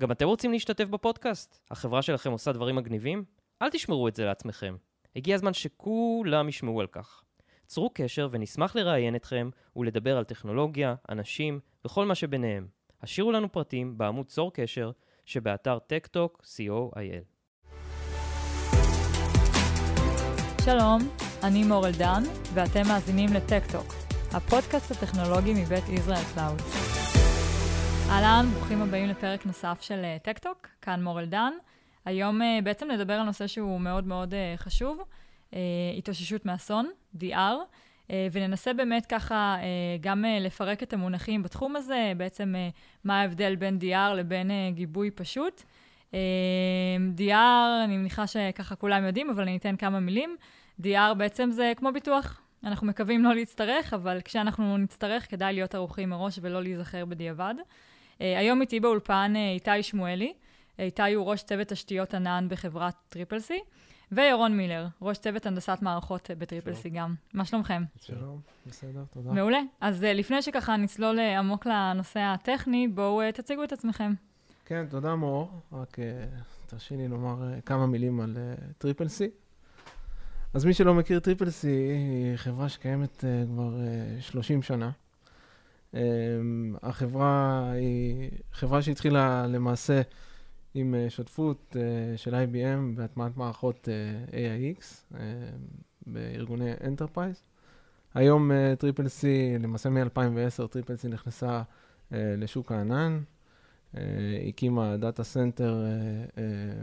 גם 0.00 0.12
אתם 0.12 0.26
רוצים 0.26 0.52
להשתתף 0.52 0.84
בפודקאסט? 0.84 1.60
החברה 1.70 2.02
שלכם 2.02 2.32
עושה 2.32 2.52
דברים 2.52 2.76
מגניבים? 2.76 3.24
אל 3.62 3.70
תשמרו 3.70 4.08
את 4.08 4.16
זה 4.16 4.24
לעצמכם. 4.24 4.76
הגיע 5.16 5.34
הזמן 5.34 5.52
שכולם 5.52 6.48
ישמעו 6.48 6.80
על 6.80 6.86
כך. 6.86 7.22
צרו 7.66 7.90
קשר 7.94 8.28
ונשמח 8.30 8.76
לראיין 8.76 9.16
אתכם 9.16 9.50
ולדבר 9.76 10.18
על 10.18 10.24
טכנולוגיה, 10.24 10.94
אנשים 11.10 11.60
וכל 11.84 12.06
מה 12.06 12.14
שביניהם. 12.14 12.66
השאירו 13.02 13.32
לנו 13.32 13.52
פרטים 13.52 13.98
בעמוד 13.98 14.26
צור 14.26 14.52
קשר 14.52 14.90
שבאתר 15.24 15.78
TechTalk 15.78 16.42
co.il. 16.44 17.34
שלום, 20.64 20.98
אני 21.42 21.64
מור 21.64 21.86
אלדן, 21.86 22.22
ואתם 22.54 22.82
מאזינים 22.88 23.32
ל 23.32 23.38
TechTalk, 23.38 23.94
הפודקאסט 24.32 24.90
הטכנולוגי 24.90 25.54
מבית 25.54 25.88
ישראל 25.88 26.24
קלאוד. 26.34 26.83
אהלן, 28.14 28.46
ברוכים 28.54 28.82
הבאים 28.82 29.08
לפרק 29.08 29.46
נוסף 29.46 29.78
של 29.80 30.04
טקטוק, 30.22 30.68
כאן 30.82 31.02
מור 31.04 31.20
אלדן. 31.20 31.52
היום 32.04 32.40
uh, 32.40 32.44
בעצם 32.64 32.90
נדבר 32.90 33.12
על 33.12 33.22
נושא 33.22 33.46
שהוא 33.46 33.80
מאוד 33.80 34.06
מאוד 34.06 34.34
uh, 34.34 34.60
חשוב, 34.60 35.00
uh, 35.50 35.54
התאוששות 35.98 36.46
מאסון, 36.46 36.90
DR, 37.18 38.12
וננסה 38.32 38.72
באמת 38.72 39.06
ככה 39.06 39.56
uh, 39.60 39.62
גם 40.00 40.24
uh, 40.24 40.42
לפרק 40.42 40.82
את 40.82 40.92
המונחים 40.92 41.42
בתחום 41.42 41.76
הזה, 41.76 42.12
בעצם 42.16 42.54
uh, 42.54 42.74
מה 43.04 43.20
ההבדל 43.20 43.56
בין 43.56 43.78
DR 43.80 44.14
לבין 44.14 44.50
uh, 44.50 44.74
גיבוי 44.74 45.10
פשוט. 45.10 45.62
Uh, 46.10 46.14
DR, 47.18 47.84
אני 47.84 47.96
מניחה 47.96 48.26
שככה 48.26 48.76
כולם 48.76 49.04
יודעים, 49.04 49.30
אבל 49.30 49.42
אני 49.42 49.56
אתן 49.56 49.76
כמה 49.76 50.00
מילים. 50.00 50.36
DR 50.82 51.14
בעצם 51.16 51.50
זה 51.50 51.72
כמו 51.76 51.92
ביטוח. 51.92 52.40
אנחנו 52.64 52.86
מקווים 52.86 53.24
לא 53.24 53.34
להצטרך, 53.34 53.94
אבל 53.94 54.20
כשאנחנו 54.24 54.78
נצטרך, 54.78 55.30
כדאי 55.30 55.54
להיות 55.54 55.74
ערוכים 55.74 56.10
מראש 56.10 56.38
ולא 56.42 56.62
להיזכר 56.62 57.04
בדיעבד. 57.04 57.54
אה, 58.14 58.16
היום 58.18 58.60
איתי 58.60 58.80
באולפן 58.80 59.32
אה, 59.34 59.38
איתי 59.54 59.82
שמואלי. 59.82 60.32
איתי 60.78 61.14
הוא 61.14 61.26
ראש 61.26 61.42
צוות 61.42 61.68
תשתיות 61.68 62.14
ענן 62.14 62.46
בחברת 62.50 62.94
Triple 63.08 63.38
C, 63.38 63.60
וירון 64.12 64.56
מילר, 64.56 64.86
ראש 65.02 65.18
צוות 65.18 65.46
הנדסת 65.46 65.78
מערכות 65.82 66.30
ב 66.38 66.43
Triple 66.43 66.74
C 66.74 66.90
גם. 66.90 67.14
מה 67.34 67.44
שלומכם? 67.44 67.82
שלום, 68.00 68.40
בסדר, 68.66 69.04
תודה. 69.10 69.32
מעולה. 69.32 69.60
אז 69.80 70.02
לפני 70.02 70.42
שככה 70.42 70.76
נצלול 70.76 71.18
עמוק 71.18 71.66
לנושא 71.66 72.20
הטכני, 72.20 72.88
בואו 72.88 73.32
תציגו 73.32 73.64
את 73.64 73.72
עצמכם. 73.72 74.12
כן, 74.64 74.86
תודה 74.90 75.14
מור. 75.14 75.50
רק 75.72 75.96
תרשי 76.66 76.96
לי 76.96 77.08
לומר 77.08 77.60
כמה 77.66 77.86
מילים 77.86 78.20
על 78.20 78.36
Triple 78.78 79.08
C. 79.08 79.30
אז 80.54 80.64
מי 80.64 80.74
שלא 80.74 80.94
מכיר 80.94 81.20
Triple 81.20 81.50
C, 81.50 81.68
היא 81.68 82.36
חברה 82.36 82.68
שקיימת 82.68 83.24
כבר 83.46 83.74
אה, 84.18 84.22
30 84.22 84.62
שנה. 84.62 84.90
אמ, 85.94 85.96
החברה 86.82 87.70
היא 87.72 88.30
חברה 88.52 88.82
שהתחילה 88.82 89.46
למעשה 89.46 90.02
עם 90.74 90.94
אה, 90.94 91.10
שותפות 91.10 91.76
uh, 91.76 91.76
של 92.16 92.34
IBM 92.34 92.96
בהטמעת 92.96 93.36
מערכות 93.36 93.88
אה, 93.88 94.30
AIX 94.30 95.14
בארגוני 96.06 96.70
enterprise. 96.84 97.42
היום 98.14 98.50
Triple 98.78 99.08
C, 99.08 99.56
למעשה 99.60 99.90
מ-2010, 99.90 100.66
Triple 100.66 100.96
C 100.96 101.08
נכנסה 101.08 101.62
לשוק 102.10 102.72
הענן, 102.72 103.20
הקימה 104.48 104.96
data 104.96 105.24
center 105.24 105.84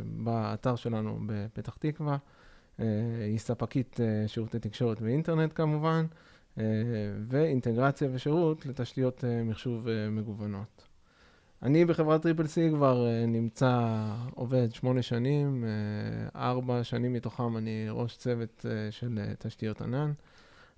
באתר 0.04 0.76
שלנו 0.76 1.20
בפתח 1.26 1.76
תקווה. 1.80 2.18
היא 2.78 3.38
ספקית 3.38 4.00
שירותי 4.28 4.60
תקשורת 4.60 5.02
ואינטרנט 5.02 5.52
כמובן. 5.56 6.06
אה, 6.58 6.64
ואינטגרציה 7.28 8.10
ושירות 8.12 8.66
לתשתיות 8.66 9.24
אה, 9.24 9.44
מחשוב 9.44 9.88
אה, 9.88 10.10
מגוונות. 10.10 10.88
אני 11.64 11.86
בחברת 11.86 12.22
Triple 12.22 12.48
C 12.48 12.70
כבר 12.70 13.08
נמצא, 13.28 14.06
עובד 14.36 14.74
שמונה 14.74 15.02
שנים, 15.02 15.66
ארבע 16.36 16.84
שנים 16.84 17.14
מתוכם 17.14 17.58
אני 17.58 17.86
ראש 17.90 18.18
צוות 18.18 18.66
של 18.92 19.20
תשתיות 19.40 19.82
ענן. 19.82 20.12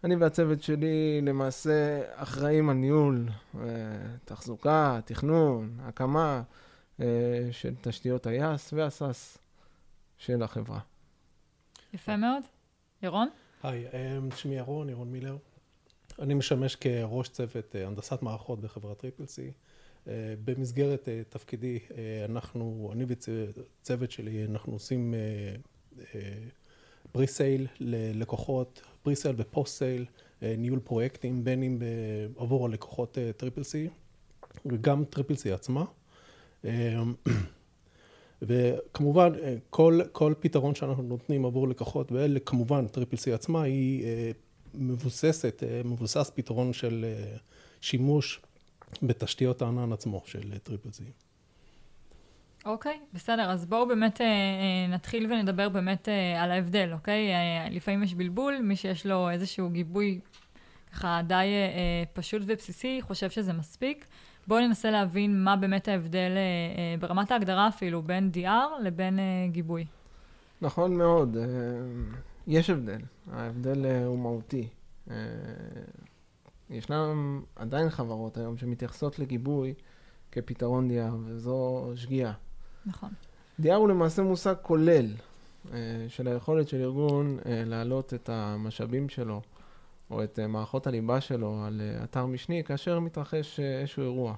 אני 0.04 0.16
והצוות 0.16 0.62
שלי 0.62 1.22
למעשה 1.22 2.02
אחראים 2.16 2.70
על 2.70 2.76
ניהול, 2.76 3.30
תחזוקה, 4.26 5.00
תכנון, 5.06 5.78
הקמה 5.82 6.42
של 7.52 7.74
תשתיות 7.82 8.28
ה 8.28 8.37
IaaS 8.37 8.74
וה 8.74 8.95
SaaS 8.95 9.38
של 10.18 10.44
החברה. 10.44 10.80
יפה 11.94 12.18
מאוד. 12.18 12.44
ירון? 13.04 13.30
היי, 13.64 13.86
שמי 14.36 14.56
ירון, 14.56 14.90
ירון 14.90 15.12
מילר. 15.12 15.38
אני 16.20 16.34
משמש 16.34 16.76
כראש 16.76 17.30
צוות 17.30 17.76
אה, 17.76 17.88
הנדסת 17.88 18.22
מערכות 18.22 18.62
בחברת 18.62 18.98
Triple 18.98 19.26
C. 19.26 19.52
אה, 20.08 20.14
במסגרת 20.46 21.10
אה, 21.10 21.22
תפקידי, 21.30 21.80
אנחנו, 22.26 22.90
אני 22.94 23.06
וצוות 23.08 24.12
שלי, 24.12 24.46
אנחנו 24.46 24.74
עושים 24.74 25.14
presale 27.12 27.68
ללקוחות, 27.80 28.82
presale 29.04 29.36
ו 29.38 29.46
post 29.46 29.78
sale, 29.78 30.06
ניהול 30.42 30.80
פרויקטים, 30.80 31.44
בין 31.44 31.64
אם 31.64 31.80
עבור 32.38 32.66
הלקוחות 32.66 33.18
Triple 33.38 33.64
C 33.64 33.90
וגם 34.66 35.06
Triple 35.06 35.36
C 35.36 35.52
עצמה. 35.52 35.86
וכמובן, 38.42 39.32
כל, 39.70 40.00
כל 40.12 40.34
פתרון 40.40 40.76
שאנחנו 40.76 41.04
נותנים 41.04 41.46
עבור 41.46 41.68
לקוחות, 41.68 42.12
וכמובן 42.12 42.88
Triple 42.88 43.18
C 43.18 43.34
עצמה, 43.34 43.62
היא 43.62 44.06
מבוססת, 44.74 45.64
אה, 45.64 45.82
מבוסס 45.86 46.32
פתרון 46.36 46.74
של 46.74 47.06
אה, 47.08 47.38
שימוש 47.82 48.42
בתשתיות 49.04 49.62
הענן 49.62 49.94
עצמו 49.94 50.22
של 50.26 50.58
Triple 50.58 50.90
C. 50.92 51.04
אוקיי, 52.66 53.00
okay, 53.02 53.16
בסדר, 53.16 53.52
אז 53.52 53.66
בואו 53.66 53.88
באמת 53.88 54.22
אה, 54.22 54.28
נתחיל 54.90 55.32
ונדבר 55.32 55.70
באמת 55.70 56.08
על 56.38 56.52
ההבדל, 56.52 56.90
אוקיי? 56.94 57.30
לפעמים 57.72 58.04
יש 58.04 58.14
בלבול, 58.14 58.60
מי 58.62 58.76
שיש 58.76 59.06
לו 59.06 59.30
איזשהו 59.30 59.70
גיבוי 59.70 60.20
ככה 60.92 61.22
די 61.28 61.46
פשוט 62.14 62.42
ובסיסי, 62.46 63.02
חושב 63.02 63.30
שזה 63.30 63.54
מספיק. 63.54 64.06
בואו 64.48 64.60
ננסה 64.60 64.92
להבין 64.92 65.44
מה 65.44 65.56
באמת 65.56 65.88
ההבדל 65.88 66.32
ברמת 67.00 67.32
ההגדרה 67.32 67.68
אפילו 67.68 68.02
בין 68.02 68.32
DR 68.34 68.84
לבין 68.84 69.20
גיבוי. 69.52 69.86
נכון 70.62 70.98
מאוד. 70.98 71.38
יש 72.48 72.70
הבדל, 72.70 73.02
ההבדל 73.32 73.86
אה, 73.86 74.06
הוא 74.06 74.20
מהותי. 74.20 74.68
אה, 75.12 75.16
ישנן 76.70 77.40
עדיין 77.56 77.90
חברות 77.90 78.38
היום 78.38 78.58
שמתייחסות 78.58 79.20
לגיבוי 79.20 79.74
כפתרון 80.32 80.90
DR, 80.90 81.14
וזו 81.26 81.92
שגיאה. 81.96 82.34
נכון. 82.86 83.10
DR 83.62 83.74
הוא 83.74 83.90
למעשה 83.90 84.22
מושג 84.22 84.56
כולל 84.62 85.08
אה, 85.74 85.78
של 86.08 86.28
היכולת 86.28 86.68
של 86.68 86.82
ארגון 86.82 87.38
להעלות 87.46 88.14
את 88.14 88.30
המשאבים 88.30 89.10
שלו, 89.10 89.42
או 90.12 90.24
את 90.24 90.40
מערכות 90.40 90.88
הליבה 90.88 91.22
שלו 91.22 91.64
על 91.66 91.82
אתר 92.04 92.26
משני, 92.26 92.64
כאשר 92.64 93.00
מתרחש 93.00 93.60
איזשהו 93.60 94.04
אירוע. 94.04 94.36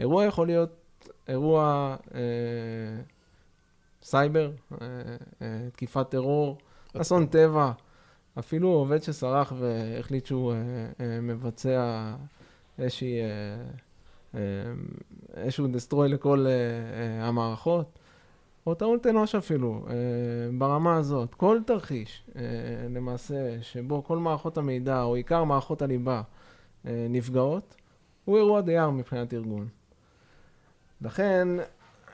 אירוע 0.00 0.24
יכול 0.24 0.46
להיות 0.46 0.70
אירוע 1.28 1.96
אה, 2.14 2.20
סייבר, 4.02 4.50
אה, 4.72 4.86
אה, 5.42 5.70
תקיפת 5.72 6.10
טרור, 6.10 6.58
אסון 7.00 7.26
טבע. 7.26 7.72
אפילו 8.38 8.68
עובד 8.68 9.02
שסרח 9.02 9.52
והחליט 9.58 10.26
שהוא 10.26 10.52
אה, 10.52 10.56
אה, 11.00 11.20
מבצע 11.20 12.14
איזושהי, 12.78 13.20
אה, 14.34 14.40
איזשהו 15.34 15.66
דסטרוי 15.66 16.08
לכל 16.08 16.46
המערכות, 17.20 17.98
או 18.66 18.74
טעות 18.74 19.06
אנוש 19.06 19.34
אפילו, 19.34 19.86
ברמה 20.58 20.96
הזאת. 20.96 21.34
כל 21.34 21.58
תרחיש, 21.66 22.24
למעשה, 22.90 23.62
שבו 23.62 24.04
כל 24.04 24.18
מערכות 24.18 24.58
המידע, 24.58 25.02
או 25.02 25.14
עיקר 25.14 25.44
מערכות 25.44 25.82
הליבה, 25.82 26.22
נפגעות, 26.84 27.74
הוא 28.24 28.36
אירוע 28.36 28.60
דייר 28.60 28.90
מבחינת 28.90 29.34
ארגון. 29.34 29.68
לכן, 31.00 31.48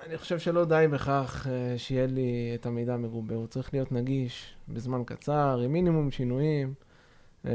אני 0.06 0.19
חושב 0.19 0.38
שלא 0.38 0.65
די 0.65 0.86
בכך 0.91 1.47
uh, 1.47 1.78
שיהיה 1.78 2.06
לי 2.06 2.53
את 2.54 2.66
המידע 2.66 2.97
מגובה, 2.97 3.34
הוא 3.34 3.47
צריך 3.47 3.74
להיות 3.74 3.92
נגיש 3.92 4.54
בזמן 4.68 5.03
קצר, 5.06 5.60
עם 5.65 5.72
מינימום 5.72 6.10
שינויים. 6.10 6.74
Uh, 7.45 7.48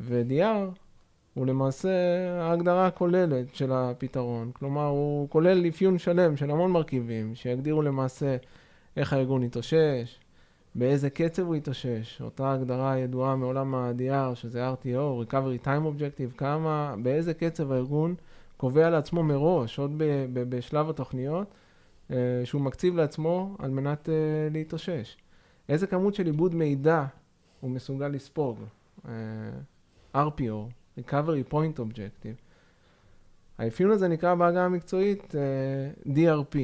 ו-DR 0.00 0.78
הוא 1.34 1.46
למעשה 1.46 1.90
ההגדרה 2.40 2.86
הכוללת 2.86 3.54
של 3.54 3.72
הפתרון. 3.72 4.50
כלומר, 4.52 4.86
הוא 4.86 5.28
כולל 5.28 5.68
אפיון 5.68 5.98
שלם 5.98 6.36
של 6.36 6.50
המון 6.50 6.70
מרכיבים, 6.70 7.34
שיגדירו 7.34 7.82
למעשה 7.82 8.36
איך 8.96 9.12
הארגון 9.12 9.42
יתאושש, 9.42 10.20
באיזה 10.74 11.10
קצב 11.10 11.42
הוא 11.42 11.56
יתאושש. 11.56 12.20
אותה 12.20 12.52
הגדרה 12.52 12.98
ידועה 12.98 13.36
מעולם 13.36 13.74
ה-DR, 13.74 14.34
שזה 14.34 14.70
RTO, 14.72 15.26
Recovery 15.28 15.64
Time 15.64 15.66
Objective, 15.66 16.36
כמה, 16.36 16.94
באיזה 17.02 17.34
קצב 17.34 17.72
הארגון 17.72 18.14
קובע 18.62 18.90
לעצמו 18.90 19.22
מראש, 19.22 19.78
עוד 19.78 19.92
ב, 19.98 20.04
ב, 20.32 20.56
בשלב 20.56 20.90
התוכניות, 20.90 21.54
uh, 22.08 22.12
שהוא 22.44 22.62
מקציב 22.62 22.96
לעצמו 22.96 23.56
על 23.58 23.70
מנת 23.70 24.08
uh, 24.08 24.10
להתאושש. 24.52 25.16
איזה 25.68 25.86
כמות 25.86 26.14
של 26.14 26.26
עיבוד 26.26 26.54
מידע 26.54 27.04
הוא 27.60 27.70
מסוגל 27.70 28.08
לספוג, 28.08 28.58
uh, 29.04 29.08
RPO, 30.14 30.98
Recovery 30.98 31.52
Point 31.52 31.78
Objective, 31.78 32.36
האפיון 33.58 33.90
הזה 33.90 34.08
נקרא 34.08 34.34
בעגה 34.34 34.64
המקצועית 34.64 35.34
DRP, 36.06 36.56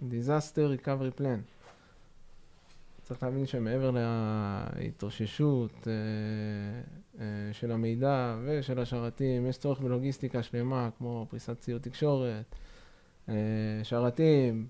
Disaster 0.00 0.84
Recovery 0.84 1.20
Plan. 1.20 1.57
צריך 3.08 3.22
להבין 3.22 3.46
שמעבר 3.46 3.90
להתאוששות 4.76 5.72
uh, 5.72 5.86
uh, 7.16 7.18
של 7.52 7.72
המידע 7.72 8.36
ושל 8.44 8.80
השרתים, 8.80 9.46
יש 9.46 9.58
צורך 9.58 9.80
בלוגיסטיקה 9.80 10.42
שלמה, 10.42 10.88
כמו 10.98 11.26
פריסת 11.30 11.60
ציוד 11.60 11.82
תקשורת, 11.82 12.54
uh, 13.26 13.30
שרתים, 13.82 14.66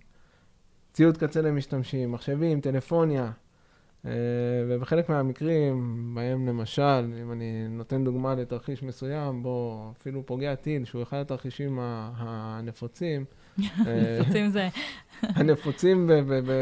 ציוד 0.93 1.17
קצה 1.17 1.43
למשתמשים, 1.43 2.13
מחשבים, 2.13 2.61
טלפוניה. 2.61 3.31
אה, 4.07 4.13
ובחלק 4.69 5.09
מהמקרים, 5.09 6.11
בהם 6.15 6.49
למשל, 6.49 7.13
אם 7.23 7.33
אני 7.33 7.69
נותן 7.69 8.05
דוגמה 8.05 8.35
לתרחיש 8.35 8.83
מסוים, 8.83 9.43
בו 9.43 9.89
אפילו 10.01 10.27
פוגע 10.27 10.55
טיל, 10.55 10.85
שהוא 10.85 11.03
אחד 11.03 11.17
התרחישים 11.17 11.79
הנפוצים. 11.81 13.25
הנפוצים 13.77 14.49
זה... 14.49 14.69
הנפוצים 15.23 16.11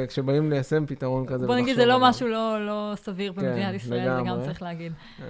כשבאים 0.09 0.51
ליישם 0.51 0.87
פתרון 0.87 1.27
כזה. 1.27 1.47
בוא 1.47 1.57
נגיד, 1.57 1.77
זה 1.77 1.87
לא 1.87 1.99
משהו 2.01 2.29
לא, 2.29 2.67
לא 2.67 2.93
סביר 2.95 3.33
במדינת 3.33 3.71
כן, 3.71 3.75
ישראל, 3.75 4.17
זה 4.17 4.23
גם 4.27 4.39
צריך 4.45 4.63
להגיד. 4.63 4.93
אה, 5.21 5.27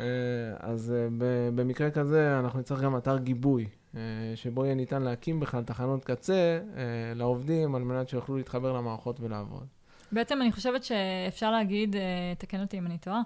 אז 0.61 0.95
אה, 0.97 1.09
במקרה 1.55 1.91
כזה, 1.91 2.39
אנחנו 2.39 2.61
נצטרך 2.61 2.81
גם 2.81 2.97
אתר 2.97 3.19
גיבוי, 3.19 3.67
שבו 4.35 4.65
יהיה 4.65 4.75
ניתן 4.75 5.03
להקים 5.03 5.41
בכלל 5.41 5.63
תחנות 5.63 6.05
קצה 6.05 6.59
לעובדים, 7.15 7.75
על 7.75 7.83
מנת 7.83 8.09
שיוכלו 8.09 8.37
להתחבר 8.37 8.73
למערכות 8.73 9.21
ולעבוד. 9.21 9.67
בעצם 10.13 10.43
אני 10.43 10.53
חושבת 10.53 10.85
שאפשר 10.85 11.51
להגיד, 11.51 11.97
אה, 11.97 12.03
תקן 12.39 12.61
אותי 12.61 12.79
אם 12.79 12.87
אני 12.87 12.99
טועה, 12.99 13.17
אה, 13.17 13.23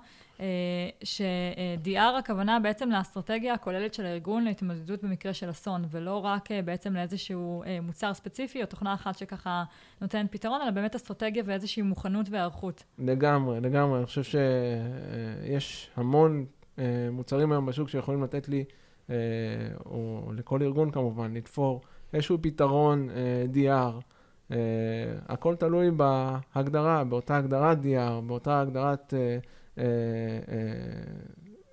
ש-DR 1.04 2.18
הכוונה 2.18 2.60
בעצם 2.60 2.90
לאסטרטגיה 2.90 3.54
הכוללת 3.54 3.94
של 3.94 4.06
הארגון 4.06 4.44
להתמודדות 4.44 5.02
במקרה 5.02 5.34
של 5.34 5.50
אסון, 5.50 5.84
ולא 5.90 6.24
רק 6.24 6.52
אה, 6.52 6.62
בעצם 6.62 6.94
לאיזשהו 6.94 7.62
מוצר 7.82 8.14
ספציפי 8.14 8.62
או 8.62 8.66
תוכנה 8.66 8.94
אחת 8.94 9.18
שככה 9.18 9.64
נותן 10.00 10.26
פתרון, 10.30 10.60
אלא 10.62 10.70
באמת 10.70 10.94
אסטרטגיה 10.94 11.42
ואיזושהי 11.46 11.82
מוכנות 11.82 12.26
והיערכות. 12.30 12.84
לגמרי, 12.98 13.60
לגמרי. 13.60 13.98
אני 13.98 14.06
חושב 14.06 14.22
שיש 14.22 15.90
המון 15.96 16.46
מוצרים 17.12 17.52
היום 17.52 17.66
בשוק 17.66 17.88
שיכולים 17.88 18.22
לתת 18.22 18.48
לי, 18.48 18.64
או 19.86 20.30
לכל 20.36 20.62
ארגון 20.62 20.90
כמובן, 20.90 21.34
לתפור 21.34 21.80
איזשהו 22.12 22.38
פתרון 22.42 23.08
DR. 23.54 24.02
Uh, 24.50 24.52
הכל 25.28 25.56
תלוי 25.56 25.90
בהגדרה, 25.90 27.04
באותה 27.04 27.36
הגדרת 27.36 27.78
DR, 27.78 28.20
באותה 28.26 28.60
הגדרת 28.60 29.14
uh, 29.14 29.46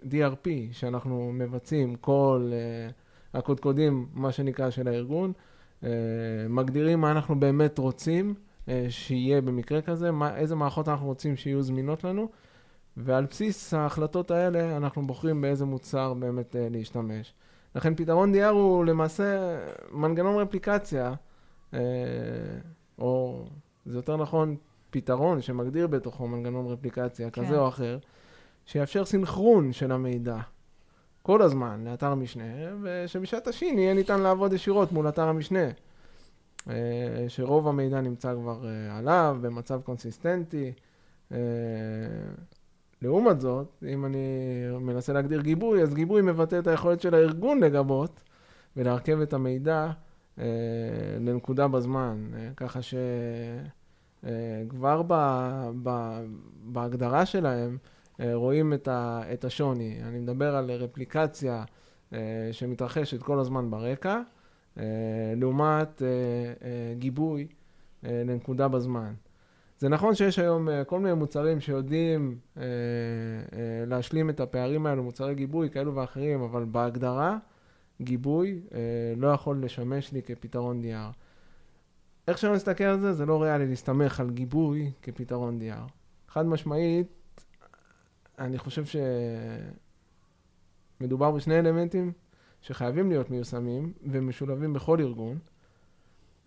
DRP 0.03 0.47
שאנחנו 0.71 1.31
מבצעים, 1.33 1.95
כל 1.95 2.51
uh, 2.51 3.37
הקודקודים, 3.37 4.07
מה 4.13 4.31
שנקרא, 4.31 4.69
של 4.69 4.87
הארגון, 4.87 5.33
מגדירים 6.49 7.01
מה 7.01 7.11
אנחנו 7.11 7.39
באמת 7.39 7.77
רוצים 7.77 8.33
שיהיה 8.89 9.41
במקרה 9.41 9.81
כזה, 9.81 10.11
מה, 10.11 10.37
איזה 10.37 10.55
מערכות 10.55 10.87
אנחנו 10.87 11.07
רוצים 11.07 11.35
שיהיו 11.35 11.61
זמינות 11.61 12.03
לנו, 12.03 12.29
ועל 12.97 13.25
בסיס 13.25 13.73
ההחלטות 13.73 14.31
האלה 14.31 14.77
אנחנו 14.77 15.07
בוחרים 15.07 15.41
באיזה 15.41 15.65
מוצר 15.65 16.13
באמת 16.13 16.55
להשתמש. 16.71 17.33
לכן 17.75 17.95
פתרון 17.95 18.33
DR 18.35 18.45
הוא 18.47 18.85
למעשה 18.85 19.57
מנגנון 19.91 20.35
רפליקציה. 20.35 21.13
אה, 21.73 21.79
או 22.99 23.45
זה 23.85 23.97
יותר 23.97 24.17
נכון 24.17 24.55
פתרון 24.89 25.41
שמגדיר 25.41 25.87
בתוכו 25.87 26.27
מנגנון 26.27 26.65
רפליקציה 26.65 27.29
כן. 27.29 27.45
כזה 27.45 27.57
או 27.59 27.67
אחר, 27.67 27.97
שיאפשר 28.65 29.05
סינכרון 29.05 29.73
של 29.73 29.91
המידע 29.91 30.37
כל 31.21 31.41
הזמן 31.41 31.83
לאתר 31.85 32.11
המשנה, 32.11 32.43
ושבשעת 32.81 33.47
השין 33.47 33.79
יהיה 33.79 33.93
ניתן 33.93 34.19
לעבוד 34.19 34.53
ישירות 34.53 34.91
מול 34.91 35.09
אתר 35.09 35.27
המשנה. 35.27 35.69
אה, 36.69 37.25
שרוב 37.27 37.67
המידע 37.67 38.01
נמצא 38.01 38.33
כבר 38.33 38.65
אה, 38.67 38.97
עליו 38.97 39.37
במצב 39.41 39.81
קונסיסטנטי. 39.81 40.73
לעומת 43.01 43.39
זאת, 43.39 43.83
אם 43.87 44.05
אני 44.05 44.17
מנסה 44.79 45.13
להגדיר 45.13 45.41
גיבוי, 45.41 45.81
אז 45.81 45.93
גיבוי 45.93 46.21
מבטא 46.21 46.59
את 46.59 46.67
היכולת 46.67 47.01
של 47.01 47.13
הארגון 47.13 47.59
לגבות 47.59 48.19
ולהרכב 48.77 49.19
את 49.21 49.33
המידע 49.33 49.91
אה, 50.39 50.45
לנקודה 51.19 51.67
בזמן, 51.67 52.27
אה, 52.35 52.49
ככה 52.57 52.79
אה, 54.27 54.63
בהגדרה 56.63 57.25
שלהם 57.25 57.77
רואים 58.19 58.73
את 59.33 59.45
השוני. 59.45 59.99
אני 60.03 60.19
מדבר 60.19 60.55
על 60.55 60.71
רפליקציה 60.71 61.63
שמתרחשת 62.51 63.23
כל 63.23 63.39
הזמן 63.39 63.71
ברקע, 63.71 64.21
לעומת 65.35 66.01
גיבוי 66.97 67.47
לנקודה 68.03 68.67
בזמן. 68.67 69.13
זה 69.79 69.89
נכון 69.89 70.15
שיש 70.15 70.39
היום 70.39 70.67
כל 70.87 70.99
מיני 70.99 71.13
מוצרים 71.13 71.59
שיודעים 71.59 72.37
להשלים 73.87 74.29
את 74.29 74.39
הפערים 74.39 74.85
האלו, 74.85 75.03
מוצרי 75.03 75.35
גיבוי 75.35 75.69
כאלו 75.69 75.95
ואחרים, 75.95 76.41
אבל 76.41 76.65
בהגדרה 76.65 77.37
גיבוי 78.01 78.59
אה, 78.73 78.79
לא 79.17 79.27
יכול 79.27 79.63
לשמש 79.63 80.11
לי 80.11 80.21
כפתרון 80.21 80.81
DR. 80.81 81.13
איך 82.27 82.37
שלא 82.37 82.55
נסתכל 82.55 82.83
על 82.83 82.99
זה, 82.99 83.13
זה 83.13 83.25
לא 83.25 83.43
ריאלי 83.43 83.67
להסתמך 83.67 84.19
על 84.19 84.29
גיבוי 84.29 84.91
כפתרון 85.01 85.59
DR. 85.61 85.91
חד 86.27 86.45
משמעית, 86.45 87.07
אני 88.39 88.57
חושב 88.57 88.83
שמדובר 90.99 91.31
בשני 91.31 91.59
אלמנטים 91.59 92.11
שחייבים 92.61 93.09
להיות 93.09 93.29
מיושמים 93.29 93.93
ומשולבים 94.03 94.73
בכל 94.73 94.99
ארגון, 94.99 95.39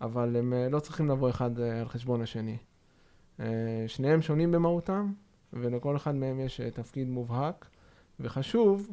אבל 0.01 0.35
הם 0.35 0.53
אה, 0.53 0.69
לא 0.69 0.79
צריכים 0.79 1.09
לבוא 1.09 1.29
אחד 1.29 1.59
אה, 1.59 1.79
על 1.79 1.87
חשבון 1.87 2.21
השני. 2.21 2.57
אה, 3.39 3.83
שניהם 3.87 4.21
שונים 4.21 4.51
במהותם, 4.51 5.13
ולכל 5.53 5.95
אחד 5.95 6.15
מהם 6.15 6.39
יש 6.39 6.61
תפקיד 6.61 7.07
מובהק 7.07 7.69
וחשוב 8.19 8.89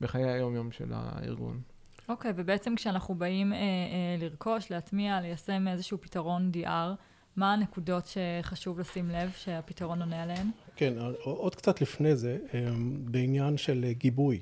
בחיי 0.00 0.30
היום-יום 0.30 0.70
של 0.70 0.92
הארגון. 0.94 1.60
אוקיי, 2.08 2.30
okay, 2.30 2.34
ובעצם 2.36 2.74
כשאנחנו 2.76 3.14
באים 3.14 3.52
אה, 3.52 3.58
אה, 3.58 4.16
לרכוש, 4.18 4.70
להטמיע, 4.70 5.20
ליישם 5.20 5.68
איזשהו 5.68 5.98
פתרון 6.00 6.50
DR, 6.54 6.96
מה 7.36 7.52
הנקודות 7.52 8.04
שחשוב 8.06 8.80
לשים 8.80 9.10
לב 9.10 9.30
שהפתרון 9.36 10.00
עונה 10.00 10.22
עליהן? 10.22 10.46
כן, 10.76 10.94
עוד 11.22 11.54
קצת 11.54 11.80
לפני 11.80 12.16
זה, 12.16 12.38
אה, 12.54 12.60
בעניין 13.04 13.56
של 13.56 13.84
גיבוי. 13.90 14.40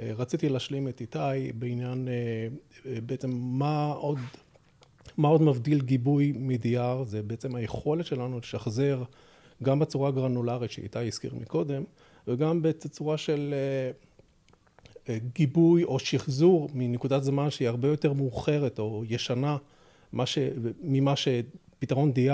אה, 0.00 0.12
רציתי 0.16 0.48
להשלים 0.48 0.88
את 0.88 1.00
איתי 1.00 1.52
בעניין 1.54 2.08
אה, 2.08 3.00
בעצם 3.06 3.30
מה 3.32 3.92
עוד, 3.92 4.18
מה 5.16 5.28
עוד 5.28 5.42
מבדיל 5.42 5.80
גיבוי 5.80 6.32
מ-DR, 6.36 7.04
זה 7.04 7.22
בעצם 7.22 7.54
היכולת 7.54 8.06
שלנו 8.06 8.38
לשחזר 8.38 9.02
גם 9.62 9.78
בצורה 9.78 10.10
גרנולרית 10.10 10.70
שאיתי 10.70 11.06
הזכיר 11.06 11.34
מקודם, 11.34 11.84
וגם 12.28 12.62
בצורה 12.62 13.18
של 13.18 13.54
גיבוי 15.34 15.84
או 15.84 15.98
שחזור 15.98 16.68
מנקודת 16.74 17.22
זמן 17.22 17.50
שהיא 17.50 17.68
הרבה 17.68 17.88
יותר 17.88 18.12
מאוחרת 18.12 18.78
או 18.78 19.02
ישנה 19.08 19.56
ש... 20.24 20.38
ממה 20.82 21.14
שפתרון 21.16 22.12
DR 22.16 22.30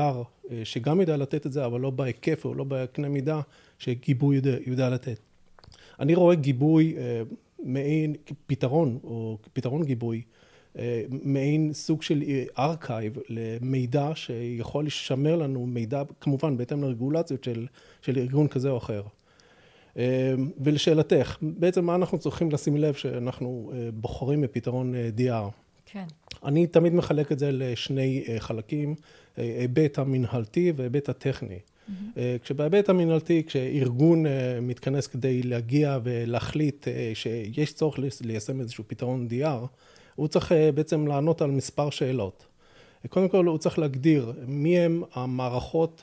אה, 0.50 0.60
שגם 0.64 1.00
יודע 1.00 1.16
לתת 1.16 1.46
את 1.46 1.52
זה 1.52 1.66
אבל 1.66 1.80
לא 1.80 1.90
בהיקף 1.90 2.44
או 2.44 2.54
לא 2.54 2.64
בקנה 2.68 3.08
מידה 3.08 3.40
שגיבוי 3.78 4.36
יודע, 4.36 4.56
יודע 4.66 4.90
לתת. 4.90 5.18
אני 6.00 6.14
רואה 6.14 6.34
גיבוי 6.34 6.94
אה, 6.98 7.22
מעין 7.62 8.14
פתרון 8.46 8.98
או 9.04 9.38
פתרון 9.52 9.84
גיבוי 9.84 10.22
אה, 10.78 11.02
מעין 11.08 11.72
סוג 11.72 12.02
של 12.02 12.22
archive 12.58 13.18
למידע 13.28 14.10
שיכול 14.14 14.86
לשמר 14.86 15.36
לנו 15.36 15.66
מידע 15.66 16.02
כמובן 16.20 16.56
בהתאם 16.56 16.82
לרגולציות 16.82 17.44
של, 17.44 17.66
של 18.02 18.18
ארגון 18.18 18.48
כזה 18.48 18.70
או 18.70 18.78
אחר. 18.78 19.02
אמ, 19.96 20.02
ולשאלתך, 20.60 21.36
בעצם 21.42 21.84
מה 21.84 21.94
אנחנו 21.94 22.18
צריכים 22.18 22.50
לשים 22.50 22.76
לב 22.76 22.94
שאנחנו 22.94 23.72
אה, 23.74 23.88
בוחרים 23.94 24.40
בפתרון 24.40 24.94
אה, 24.94 25.08
DR? 25.18 25.50
כן. 25.86 26.04
אני 26.44 26.66
תמיד 26.66 26.94
מחלק 26.94 27.32
את 27.32 27.38
זה 27.38 27.52
לשני 27.52 28.24
אה, 28.28 28.36
חלקים, 28.38 28.94
היבט 29.36 29.98
המנהלתי 29.98 30.72
והיבט 30.76 31.08
הטכני. 31.08 31.58
Mm-hmm. 31.58 32.18
כשבהיבט 32.42 32.88
המנהלתי, 32.88 33.42
כשארגון 33.46 34.24
מתכנס 34.62 35.06
כדי 35.06 35.42
להגיע 35.42 35.98
ולהחליט 36.04 36.88
שיש 37.14 37.72
צורך 37.72 37.98
ליישם 38.24 38.60
איזשהו 38.60 38.84
פתרון 38.86 39.28
DR, 39.30 39.66
הוא 40.14 40.28
צריך 40.28 40.52
בעצם 40.74 41.06
לענות 41.06 41.42
על 41.42 41.50
מספר 41.50 41.90
שאלות. 41.90 42.46
קודם 43.08 43.28
כל 43.28 43.46
הוא 43.46 43.58
צריך 43.58 43.78
להגדיר 43.78 44.32
מי 44.46 44.78
הם 44.78 45.02
המערכות, 45.14 46.02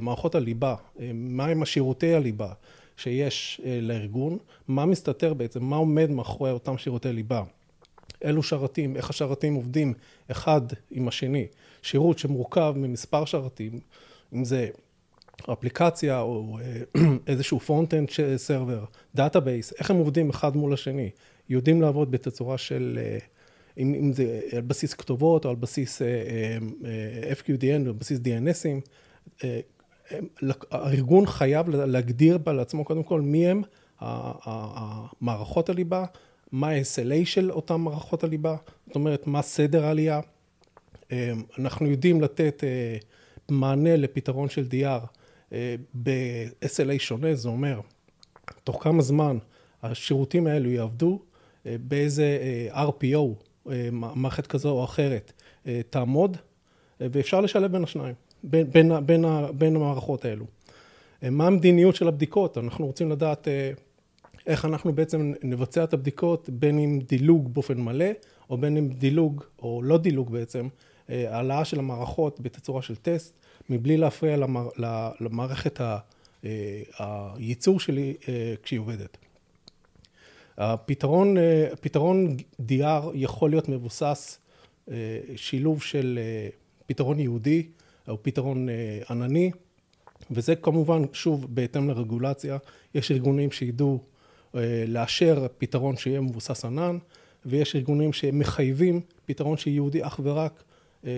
מערכות 0.00 0.34
הליבה, 0.34 0.74
מה 1.14 1.46
הם 1.46 1.62
השירותי 1.62 2.14
הליבה, 2.14 2.52
שיש 2.96 3.60
אה, 3.64 3.78
לארגון, 3.82 4.38
מה 4.68 4.86
מסתתר 4.86 5.34
בעצם, 5.34 5.64
מה 5.64 5.76
עומד 5.76 6.10
מאחורי 6.10 6.50
אותם 6.50 6.78
שירותי 6.78 7.12
ליבה. 7.12 7.42
אילו 8.24 8.42
שרתים, 8.42 8.96
איך 8.96 9.10
השרתים 9.10 9.54
עובדים 9.54 9.94
אחד 10.30 10.60
עם 10.90 11.08
השני. 11.08 11.46
שירות 11.82 12.18
שמורכב 12.18 12.74
ממספר 12.76 13.24
שרתים, 13.24 13.80
אם 14.34 14.44
זה 14.44 14.68
אפליקציה 15.52 16.20
או 16.20 16.58
אה, 16.94 17.02
איזשהו 17.26 17.60
front-end 17.60 18.08
server, 18.36 18.84
database, 19.14 19.72
איך 19.78 19.90
הם 19.90 19.96
עובדים 19.96 20.30
אחד 20.30 20.56
מול 20.56 20.72
השני. 20.72 21.10
יודעים 21.48 21.82
לעבוד 21.82 22.10
בתצורה 22.10 22.58
של 22.58 22.98
אם, 23.78 23.94
אם 23.94 24.12
זה 24.12 24.40
על 24.52 24.60
בסיס 24.60 24.94
כתובות 24.94 25.44
או 25.44 25.50
על 25.50 25.56
בסיס 25.56 26.02
FQDN 27.40 27.80
או 27.82 27.86
על 27.86 27.92
בסיס 27.92 28.18
DNSים. 28.18 28.88
הארגון 30.70 31.26
חייב 31.26 31.68
להגדיר 31.68 32.38
לעצמו 32.46 32.84
קודם 32.84 33.02
כל 33.02 33.20
מי 33.20 33.46
הם 33.46 33.62
המערכות 34.00 35.68
הליבה, 35.68 36.04
מה 36.52 36.68
ה-SLA 36.68 37.24
של 37.24 37.50
אותן 37.50 37.74
מערכות 37.74 38.24
הליבה, 38.24 38.56
זאת 38.86 38.94
אומרת 38.94 39.26
מה 39.26 39.42
סדר 39.42 39.84
העלייה. 39.84 40.20
אנחנו 41.58 41.86
יודעים 41.86 42.20
לתת 42.20 42.64
מענה 43.48 43.96
לפתרון 43.96 44.48
של 44.48 44.68
DR 44.70 45.06
ב-SLA 45.94 46.98
שונה, 46.98 47.34
זה 47.34 47.48
אומר 47.48 47.80
תוך 48.64 48.82
כמה 48.84 49.02
זמן 49.02 49.38
השירותים 49.82 50.46
האלו 50.46 50.70
יעבדו, 50.70 51.22
באיזה 51.64 52.38
RPO, 52.70 53.44
מערכת 53.92 54.46
כזו 54.46 54.70
או 54.70 54.84
אחרת, 54.84 55.32
תעמוד, 55.90 56.36
ואפשר 57.00 57.40
לשלב 57.40 57.72
בין 57.72 57.84
השניים. 57.84 58.14
בין, 58.44 58.70
בין, 58.70 59.06
בין, 59.06 59.24
בין 59.58 59.76
המערכות 59.76 60.24
האלו. 60.24 60.44
מה 61.22 61.46
המדיניות 61.46 61.94
של 61.94 62.08
הבדיקות? 62.08 62.58
אנחנו 62.58 62.86
רוצים 62.86 63.10
לדעת 63.10 63.48
איך 64.46 64.64
אנחנו 64.64 64.92
בעצם 64.92 65.32
נבצע 65.42 65.84
את 65.84 65.92
הבדיקות, 65.92 66.48
בין 66.50 66.78
אם 66.78 67.00
דילוג 67.08 67.54
באופן 67.54 67.80
מלא, 67.80 68.06
או 68.50 68.56
בין 68.56 68.76
אם 68.76 68.88
דילוג, 68.88 69.44
או 69.62 69.82
לא 69.82 69.98
דילוג 69.98 70.32
בעצם, 70.32 70.68
העלאה 71.08 71.64
של 71.64 71.78
המערכות 71.78 72.40
בתצורה 72.40 72.82
של 72.82 72.96
טסט, 72.96 73.38
מבלי 73.70 73.96
להפריע 73.96 74.36
למער, 74.36 74.68
למערכת 75.20 75.80
הייצור 76.98 77.80
שלי 77.80 78.14
כשהיא 78.62 78.80
עובדת. 78.80 79.18
הפתרון, 80.58 81.36
פתרון 81.80 82.36
DR 82.60 83.10
יכול 83.14 83.50
להיות 83.50 83.68
מבוסס 83.68 84.38
שילוב 85.36 85.82
של 85.82 86.18
פתרון 86.86 87.20
יהודי, 87.20 87.66
או 88.08 88.22
פתרון 88.22 88.68
אה, 88.68 89.00
ענני, 89.10 89.50
וזה 90.30 90.56
כמובן, 90.56 91.02
שוב, 91.12 91.46
בהתאם 91.50 91.88
לרגולציה. 91.88 92.58
יש 92.94 93.10
ארגונים 93.10 93.50
שידעו 93.50 94.00
אה, 94.54 94.84
לאשר 94.88 95.46
פתרון 95.58 95.96
שיהיה 95.96 96.20
מבוסס 96.20 96.64
ענן, 96.64 96.98
ויש 97.46 97.76
ארגונים 97.76 98.12
שמחייבים 98.12 99.00
פתרון 99.26 99.56
שיהודי 99.56 100.06
אך 100.06 100.20
ורק, 100.22 100.62
אה, 101.06 101.10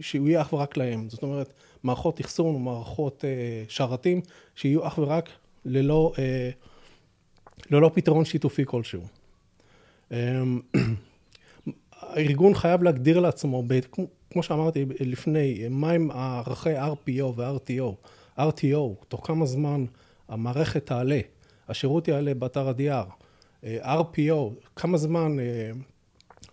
שהוא 0.00 0.28
יהיה 0.28 0.40
אך 0.40 0.52
ורק 0.52 0.76
להם. 0.76 1.08
זאת 1.08 1.22
אומרת, 1.22 1.52
מערכות 1.82 2.20
אחסון 2.20 2.54
ומערכות 2.54 3.24
שרתים 3.68 4.20
שיהיו 4.54 4.86
אך 4.86 4.98
ורק 4.98 5.28
ללא, 5.64 6.12
ללא 7.70 7.90
פתרון 7.94 8.24
שיתופי 8.24 8.62
כלשהו. 8.66 9.02
הארגון 12.00 12.54
חייב 12.54 12.82
להגדיר 12.82 13.20
לעצמו, 13.20 13.62
כמו 14.30 14.42
שאמרתי 14.42 14.84
לפני, 15.00 15.68
מהם 15.70 16.10
ערכי 16.10 16.78
RPO 16.78 17.24
ו-RTO. 17.36 17.94
RTO, 18.38 19.04
תוך 19.08 19.26
כמה 19.26 19.46
זמן 19.46 19.84
המערכת 20.28 20.86
תעלה, 20.86 21.20
השירות 21.68 22.08
יעלה 22.08 22.34
באתר 22.34 22.68
ה-DR. 22.68 23.26
RPO, 23.82 24.66
כמה 24.76 24.98
זמן 24.98 25.40
אה, 25.40 25.70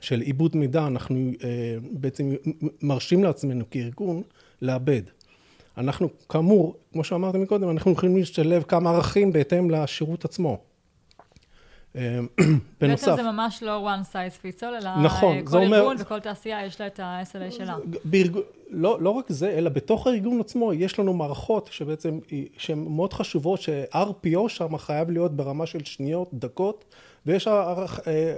של 0.01 0.21
עיבוד 0.21 0.57
מידע 0.57 0.87
אנחנו 0.87 1.31
אה, 1.43 1.77
בעצם 1.91 2.33
מרשים 2.81 3.23
לעצמנו 3.23 3.69
כארגון 3.69 4.21
לאבד. 4.61 5.01
אנחנו 5.77 6.09
כאמור, 6.29 6.75
כמו 6.93 7.03
שאמרתי 7.03 7.37
מקודם, 7.37 7.69
אנחנו 7.69 7.91
יכולים 7.91 8.17
להשתלב 8.17 8.63
כמה 8.63 8.89
ערכים 8.89 9.33
בהתאם 9.33 9.69
לשירות 9.69 10.25
עצמו. 10.25 10.61
בנוסף. 12.81 13.07
בעצם 13.07 13.15
זה 13.15 13.23
ממש 13.31 13.63
לא 13.63 13.89
one 13.89 14.13
size 14.13 14.45
fits 14.45 14.61
all, 14.61 14.65
אלא 14.81 15.03
נכון, 15.03 15.45
כל 15.45 15.57
ארגון 15.57 15.63
אומר, 15.63 15.87
וכל 15.99 16.19
תעשייה 16.19 16.65
יש 16.65 16.81
לה 16.81 16.87
את 16.87 16.99
ה-SLA 16.99 17.51
שלה. 17.51 17.77
בארג... 18.05 18.37
לא, 18.69 19.01
לא 19.01 19.09
רק 19.09 19.25
זה, 19.29 19.49
אלא 19.49 19.69
בתוך 19.69 20.07
הארגון 20.07 20.39
עצמו 20.39 20.73
יש 20.73 20.99
לנו 20.99 21.13
מערכות 21.13 21.69
שבעצם, 21.71 22.19
שהן 22.57 22.85
מאוד 22.89 23.13
חשובות, 23.13 23.61
ש-RPO 23.61 24.49
שם 24.49 24.77
חייב 24.77 25.09
להיות 25.11 25.35
ברמה 25.35 25.65
של 25.65 25.83
שניות, 25.83 26.29
דקות, 26.33 26.85
ויש 27.25 27.47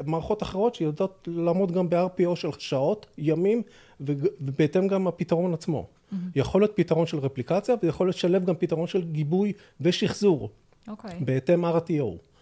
מערכות 0.05 0.43
אחרות 0.43 0.75
שיודעות 0.75 1.27
לעמוד 1.31 1.71
גם 1.71 1.89
ב-RPO 1.89 2.35
של 2.35 2.50
שעות, 2.57 3.05
ימים, 3.17 3.62
ובהתאם 4.00 4.88
גם 4.88 5.07
הפתרון 5.07 5.53
עצמו. 5.53 5.85
Mm-hmm. 5.85 6.15
יכול 6.35 6.62
להיות 6.62 6.71
פתרון 6.75 7.05
של 7.05 7.17
רפליקציה, 7.17 7.75
ויכול 7.83 8.07
להיות 8.07 8.15
לשלב 8.15 8.45
גם 8.45 8.55
פתרון 8.55 8.88
של 8.88 9.03
גיבוי 9.03 9.53
ושחזור. 9.81 10.50
אוקיי. 10.88 11.12
Okay. 11.12 11.24
בהתאם 11.25 11.65
RTO. 11.65 12.35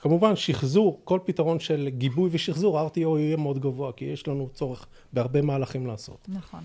כמובן 0.00 0.36
שחזור, 0.36 1.00
כל 1.04 1.18
פתרון 1.24 1.60
של 1.60 1.88
גיבוי 1.88 2.30
ושחזור, 2.32 2.88
RTO 2.88 3.18
יהיה 3.18 3.36
מאוד 3.36 3.58
גבוה, 3.58 3.92
כי 3.92 4.04
יש 4.04 4.28
לנו 4.28 4.48
צורך 4.54 4.86
בהרבה 5.12 5.42
מהלכים 5.42 5.86
לעשות. 5.86 6.26
נכון. 6.28 6.60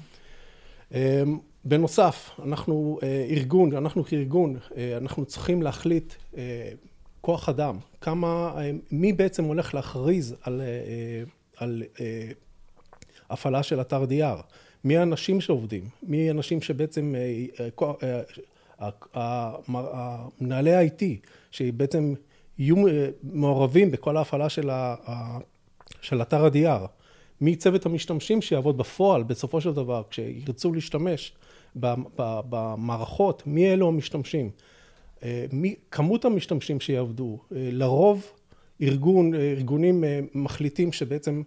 אמ, 0.94 1.40
בנוסף, 1.66 2.30
אנחנו 2.44 3.00
אה, 3.04 3.26
ארגון, 3.30 3.76
אנחנו 3.76 4.04
כארגון, 4.04 4.58
אה, 4.78 4.98
אנחנו 4.98 5.26
צריכים 5.26 5.62
להחליט 5.62 6.14
אה, 6.38 6.72
כוח 7.22 7.50
אדם, 7.50 7.78
כמה, 8.02 8.56
מי 8.92 9.14
בעצם 9.14 9.44
הולך 9.44 9.74
להכריז 9.74 10.36
על, 10.42 10.62
על 11.58 11.84
הפעלה 13.30 13.64
של 13.64 13.82
אתר 13.82 14.04
DR, 14.04 14.42
מי 14.84 14.98
האנשים 14.98 15.42
שעובדים, 15.42 15.90
מי 16.04 16.28
האנשים 16.28 16.62
שבעצם, 16.62 17.16
מנהלי 20.40 20.76
ה-IT, 20.76 21.04
שבעצם 21.52 22.14
יהיו 22.60 22.88
אה, 22.88 23.10
מעורבים 23.24 23.92
בכל 23.92 24.18
ההפעלה 24.18 24.50
של, 24.50 24.70
ה, 24.70 24.96
של 26.02 26.22
אתר 26.22 26.46
ה-DR. 26.46 26.88
מצוות 27.42 27.86
המשתמשים 27.86 28.42
שיעבוד 28.42 28.78
בפועל 28.78 29.24
בסופו 29.24 29.62
של 29.62 29.74
דבר, 29.74 30.04
כשירצו 30.10 30.74
להשתמש 30.74 31.34
במערכות, 31.76 33.44
מי 33.48 33.74
אלו 33.74 33.88
המשתמשים, 33.88 34.50
אה, 35.24 35.46
מי, 35.52 35.76
כמות 35.92 36.26
המשתמשים 36.26 36.80
שיעבדו, 36.80 37.40
אה, 37.52 37.70
לרוב 37.72 38.32
ארגון, 38.82 39.34
ארגונים 39.34 40.04
מחליטים 40.34 40.92
שבעצם 40.92 41.42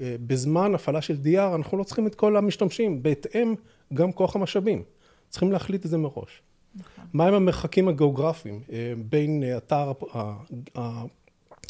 בזמן 0.00 0.74
הפעלה 0.74 1.02
של 1.02 1.16
DR 1.24 1.54
אנחנו 1.54 1.78
לא 1.78 1.84
צריכים 1.84 2.06
את 2.06 2.14
כל 2.14 2.36
המשתמשים, 2.36 3.02
בהתאם 3.02 3.54
גם 3.94 4.12
כוח 4.12 4.36
המשאבים, 4.36 4.82
צריכים 5.28 5.52
להחליט 5.52 5.84
את 5.84 5.90
זה 5.90 5.98
מראש. 5.98 6.42
נכון. 6.76 7.04
מהם 7.12 7.34
המרחקים 7.34 7.88
הגיאוגרפיים 7.88 8.60
אה, 8.72 8.92
בין 9.08 9.42
אתר 9.56 9.92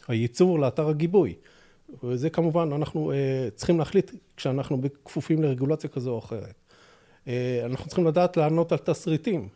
הייצור 0.08 0.58
לאתר 0.58 0.88
הגיבוי? 0.88 1.34
וזה 2.02 2.30
כמובן 2.30 2.72
אנחנו 2.72 3.12
אה, 3.12 3.48
צריכים 3.54 3.78
להחליט 3.78 4.10
כשאנחנו 4.36 4.80
כפופים 5.04 5.42
לרגולציה 5.42 5.90
כזו 5.90 6.10
או 6.10 6.18
אחרת. 6.18 6.54
אה, 7.28 7.62
אנחנו 7.64 7.86
צריכים 7.86 8.06
לדעת 8.06 8.36
לענות 8.36 8.72
על 8.72 8.78
תסריטים. 8.78 9.48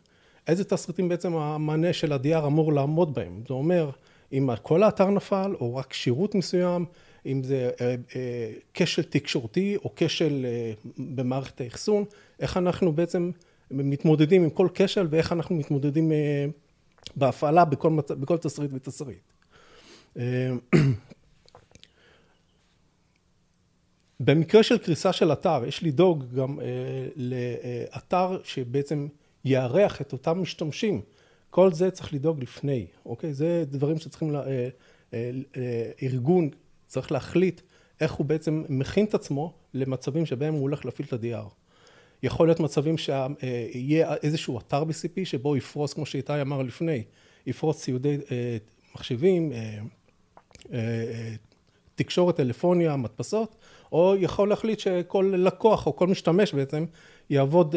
איזה 0.47 0.63
תסריטים 0.63 1.09
בעצם 1.09 1.35
המענה 1.35 1.93
של 1.93 2.13
ה-DR 2.13 2.45
אמור 2.45 2.73
לעמוד 2.73 3.13
בהם? 3.13 3.43
זה 3.47 3.53
אומר, 3.53 3.89
אם 4.33 4.49
כל 4.61 4.83
האתר 4.83 5.09
נפל, 5.09 5.55
או 5.59 5.75
רק 5.75 5.93
שירות 5.93 6.35
מסוים, 6.35 6.85
אם 7.25 7.43
זה 7.43 7.69
כשל 8.73 9.03
תקשורתי 9.03 9.75
או 9.75 9.91
כשל 9.95 10.45
במערכת 10.97 11.61
האחסון, 11.61 12.03
איך 12.39 12.57
אנחנו 12.57 12.91
בעצם 12.91 13.31
מתמודדים 13.71 14.43
עם 14.43 14.49
כל 14.49 14.67
כשל 14.73 15.07
ואיך 15.09 15.31
אנחנו 15.31 15.55
מתמודדים 15.55 16.11
אה, 16.11 16.45
בהפעלה 17.15 17.65
בכל, 17.65 17.89
מצ... 17.89 18.11
בכל 18.11 18.37
תסריט 18.37 18.71
ותסריט. 18.73 19.19
אה, 20.17 20.51
במקרה 24.19 24.63
של 24.63 24.77
קריסה 24.77 25.13
של 25.13 25.31
אתר, 25.31 25.65
יש 25.67 25.83
לדאוג 25.83 26.23
גם 26.35 26.59
אה, 26.59 26.65
לאתר 27.15 28.43
שבעצם 28.43 29.07
יארח 29.45 30.01
את 30.01 30.13
אותם 30.13 30.41
משתמשים. 30.41 31.01
כל 31.49 31.73
זה 31.73 31.91
צריך 31.91 32.13
לדאוג 32.13 32.41
לפני, 32.41 32.85
אוקיי? 33.05 33.33
זה 33.33 33.63
דברים 33.67 33.97
שצריכים, 33.97 34.31
לה, 34.31 34.47
אה, 34.47 34.69
אה, 35.13 35.91
ארגון 36.03 36.49
צריך 36.87 37.11
להחליט 37.11 37.61
איך 38.01 38.11
הוא 38.11 38.25
בעצם 38.25 38.63
מכין 38.69 39.05
את 39.05 39.13
עצמו 39.13 39.53
למצבים 39.73 40.25
שבהם 40.25 40.53
הוא 40.53 40.61
הולך 40.61 40.85
להפעיל 40.85 41.07
את 41.07 41.13
ה-DR. 41.13 41.49
יכול 42.23 42.47
להיות 42.47 42.59
מצבים 42.59 42.97
שיהיה 42.97 44.15
איזשהו 44.23 44.59
אתר 44.59 44.83
ב-CP 44.83 45.25
שבו 45.25 45.57
יפרוס, 45.57 45.93
כמו 45.93 46.05
שאיתי 46.05 46.41
אמר 46.41 46.61
לפני, 46.61 47.03
יפרוס 47.47 47.81
ציודי 47.81 48.17
אה, 48.31 48.57
מחשבים, 48.95 49.51
אה, 49.51 49.79
אה, 50.73 51.35
תקשורת, 51.95 52.35
טלפוניה, 52.35 52.95
מדפסות, 52.95 53.55
או 53.91 54.15
יכול 54.19 54.49
להחליט 54.49 54.79
שכל 54.79 55.33
לקוח 55.37 55.87
או 55.87 55.95
כל 55.95 56.07
משתמש 56.07 56.53
בעצם 56.53 56.85
יעבוד 57.29 57.75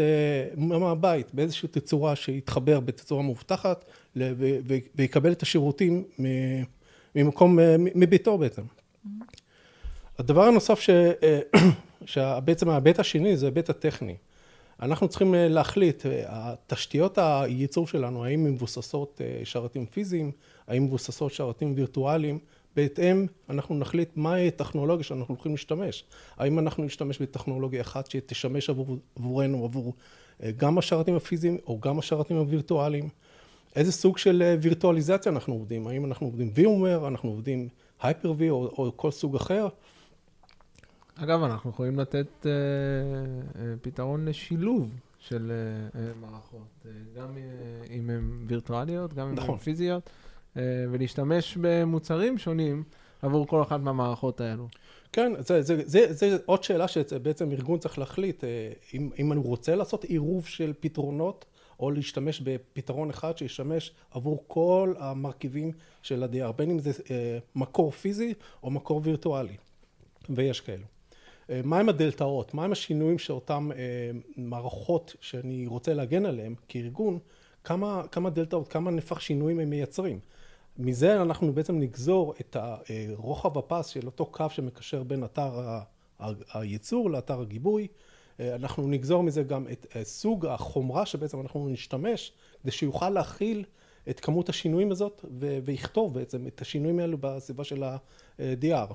מהבית 0.56 1.35
באיזושהי 1.35 1.68
תצורה 1.68 2.16
שיתחבר 2.16 2.80
בתצורה 2.80 3.23
מאובטחת 3.23 3.85
ויקבל 4.94 5.32
את 5.32 5.42
השירותים 5.42 6.04
ממקום, 7.14 7.59
מביתו 7.78 8.38
בעצם. 8.38 8.62
Mm-hmm. 8.62 9.09
הדבר 10.18 10.44
הנוסף 10.44 10.80
ש... 10.80 10.90
שבעצם 12.04 12.68
ההיבט 12.68 12.99
השני 12.99 13.37
זה 13.37 13.47
ההיבט 13.47 13.70
הטכני. 13.70 14.16
אנחנו 14.83 15.09
צריכים 15.09 15.35
אה, 15.35 15.49
להחליט, 15.49 16.07
אה, 16.07 16.55
תשתיות 16.67 17.19
הייצור 17.19 17.87
שלנו, 17.87 18.25
האם 18.25 18.45
מבוססות 18.45 19.21
אה, 19.25 19.41
שרתים 19.45 19.87
פיזיים, 19.87 20.33
האם 20.67 20.85
מבוססות 20.85 21.33
שרתים 21.33 21.73
וירטואליים, 21.77 22.39
בהתאם 22.77 23.27
אנחנו 23.51 23.75
נחליט 23.75 24.09
מהי 24.17 24.49
הטכנולוגיה 24.49 25.05
שאנחנו 25.05 25.35
הולכים 25.35 25.53
להשתמש. 25.53 26.05
האם 26.37 26.59
אנחנו 26.59 26.85
נשתמש 26.85 27.23
בטכנולוגיה 27.23 27.81
אחת 27.81 28.11
שתשמש 28.11 28.71
עבור, 28.71 28.97
עבורנו, 29.17 29.65
עבור 29.65 29.95
גם 30.57 30.79
השרתים 30.79 31.17
הפיזיים 31.17 31.59
או 31.67 31.81
גם 31.81 31.99
השרתים 31.99 32.37
הווירטואליים. 32.37 33.09
איזה 33.77 33.93
סוג 33.93 34.19
של 34.19 34.57
וירטואליזציה 34.61 35.33
אנחנו 35.33 35.55
עובדים, 35.55 35.87
האם 35.87 36.05
אנחנו 36.05 36.27
עובדים 36.27 36.53
VMware, 36.57 37.07
אנחנו 37.07 37.31
עובדים 37.31 37.69
Hyper-V 38.01 38.43
או, 38.51 38.67
או 38.79 38.93
כל 38.97 39.11
סוג 39.11 39.37
אחר. 39.37 39.69
אגב, 41.23 41.43
אנחנו 41.43 41.71
יכולים 41.71 41.99
לתת 41.99 42.27
uh, 42.41 42.45
uh, 42.45 43.59
פתרון 43.83 44.25
לשילוב 44.25 44.91
של 45.19 45.53
uh, 45.53 45.95
uh, 45.95 45.99
מערכות, 46.21 46.69
uh, 46.83 46.89
גם 47.17 47.37
uh, 47.37 47.91
אם 47.91 48.11
הן 48.11 48.45
וירטואליות, 48.47 49.15
גם 49.15 49.29
אם 49.29 49.35
נכון. 49.35 49.50
הן 49.50 49.57
פיזיות, 49.57 50.03
uh, 50.55 50.59
ולהשתמש 50.91 51.59
במוצרים 51.61 52.39
שונים 52.39 52.83
עבור 53.23 53.47
כל 53.47 53.62
אחת 53.62 53.81
מהמערכות 53.81 54.41
האלו. 54.41 54.69
כן, 55.12 55.33
זה, 55.39 55.62
זה, 55.62 55.83
זה, 55.87 56.12
זה 56.12 56.39
עוד 56.47 56.62
שאלה 56.62 56.89
שבעצם 56.89 57.53
ארגון 57.53 57.79
צריך 57.79 57.99
להחליט, 57.99 58.45
אם, 58.95 59.11
אם 59.19 59.33
אני 59.33 59.41
רוצה 59.41 59.75
לעשות 59.75 60.05
עירוב 60.05 60.47
של 60.47 60.73
פתרונות, 60.81 61.45
או 61.81 61.91
להשתמש 61.91 62.41
בפתרון 62.41 63.11
אחד 63.11 63.39
שישמש 63.39 63.93
עבור 64.11 64.45
כל 64.47 64.95
המרכיבים 64.99 65.73
של 66.03 66.23
ה-DR, 66.23 66.53
בין 66.53 66.71
אם 66.71 66.79
זה 66.79 66.93
מקור 67.55 67.91
פיזי 67.91 68.35
או 68.62 68.71
מקור 68.71 69.00
וירטואלי, 69.05 69.57
ויש 70.31 70.61
כאלו. 70.61 71.00
מהם 71.64 71.88
הדלתאות, 71.88 72.54
מהם 72.54 72.73
השינויים 72.73 73.19
שאותן 73.19 73.69
מערכות 74.37 75.16
שאני 75.21 75.66
רוצה 75.66 75.95
להגן 75.95 76.26
עליהן 76.26 76.54
כארגון, 76.69 77.19
כמה, 77.64 78.02
כמה 78.12 78.30
דלתאות, 78.30 78.69
כמה 78.69 78.90
נפח 78.90 79.21
שינויים 79.21 79.61
הם 79.61 79.71
מייצרים. 79.71 80.19
מזה 80.78 81.23
אנחנו 81.23 81.52
בעצם 81.52 81.78
נגזור 81.78 82.35
את 82.40 82.57
רוחב 83.16 83.59
הפס 83.59 83.87
של 83.87 84.07
אותו 84.07 84.26
קו 84.26 84.47
שמקשר 84.49 85.02
בין 85.02 85.25
אתר 85.25 85.78
הייצור 86.54 87.11
לאתר 87.11 87.40
הגיבוי. 87.40 87.87
אנחנו 88.40 88.88
נגזור 88.88 89.23
מזה 89.23 89.42
גם 89.42 89.66
את 89.69 89.97
סוג 90.02 90.47
החומרה 90.47 91.07
שבעצם 91.07 91.40
אנחנו 91.40 91.69
נשתמש 91.69 92.33
כדי 92.62 92.71
שיוכל 92.71 93.11
להכיל 93.11 93.64
את 94.11 94.21
כמות 94.21 94.49
השינויים 94.49 94.92
הזאת 94.92 95.25
ויכתוב 95.64 96.14
בעצם 96.14 96.47
את 96.47 96.61
השינויים 96.61 96.99
האלו 96.99 97.19
בסביבה 97.21 97.64
של 97.64 97.83
ה-DR. 97.83 98.95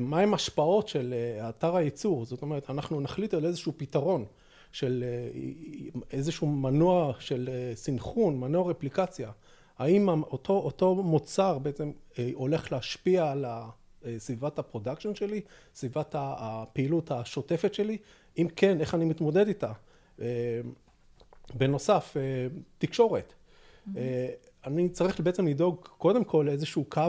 מהם 0.00 0.34
השפעות 0.34 0.88
של 0.88 1.14
אתר 1.48 1.76
הייצור, 1.76 2.24
זאת 2.24 2.42
אומרת 2.42 2.70
אנחנו 2.70 3.00
נחליט 3.00 3.34
על 3.34 3.44
איזשהו 3.46 3.72
פתרון 3.76 4.24
של 4.72 5.04
איזשהו 6.10 6.46
מנוע 6.46 7.12
של 7.18 7.50
סינכרון, 7.74 8.40
מנוע 8.40 8.70
רפליקציה 8.70 9.30
האם 9.78 10.08
אותו, 10.08 10.52
אותו 10.52 10.94
מוצר 10.94 11.58
בעצם 11.58 11.92
הולך 12.34 12.72
להשפיע 12.72 13.30
על 13.30 13.44
סביבת 14.18 14.58
ה 14.58 14.63
production 14.63 15.14
שלי, 15.14 15.40
סביבת 15.74 16.14
הפעילות 16.18 17.10
השוטפת 17.10 17.74
שלי, 17.74 17.98
אם 18.38 18.46
כן, 18.56 18.80
איך 18.80 18.94
אני 18.94 19.04
מתמודד 19.04 19.48
איתה. 19.48 19.72
בנוסף, 21.54 22.16
תקשורת. 22.78 23.32
Mm-hmm. 23.32 23.90
אני 24.66 24.88
צריך 24.88 25.20
בעצם 25.20 25.46
לדאוג 25.46 25.76
קודם 25.98 26.24
כל 26.24 26.44
לאיזשהו 26.46 26.84
קו 26.88 27.02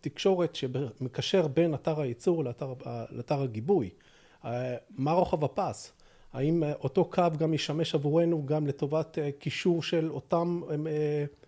תקשורת 0.00 0.54
שמקשר 0.54 1.46
בין 1.46 1.74
אתר 1.74 2.00
הייצור 2.00 2.44
לאתר, 2.44 2.74
לאתר 3.10 3.42
הגיבוי. 3.42 3.90
מה 4.90 5.12
רוחב 5.12 5.44
הפס? 5.44 5.92
האם 6.32 6.62
אותו 6.80 7.04
קו 7.04 7.22
גם 7.38 7.54
ישמש 7.54 7.94
עבורנו 7.94 8.46
גם 8.46 8.66
לטובת 8.66 9.18
קישור 9.38 9.82
של 9.82 10.10
אותם 10.10 10.60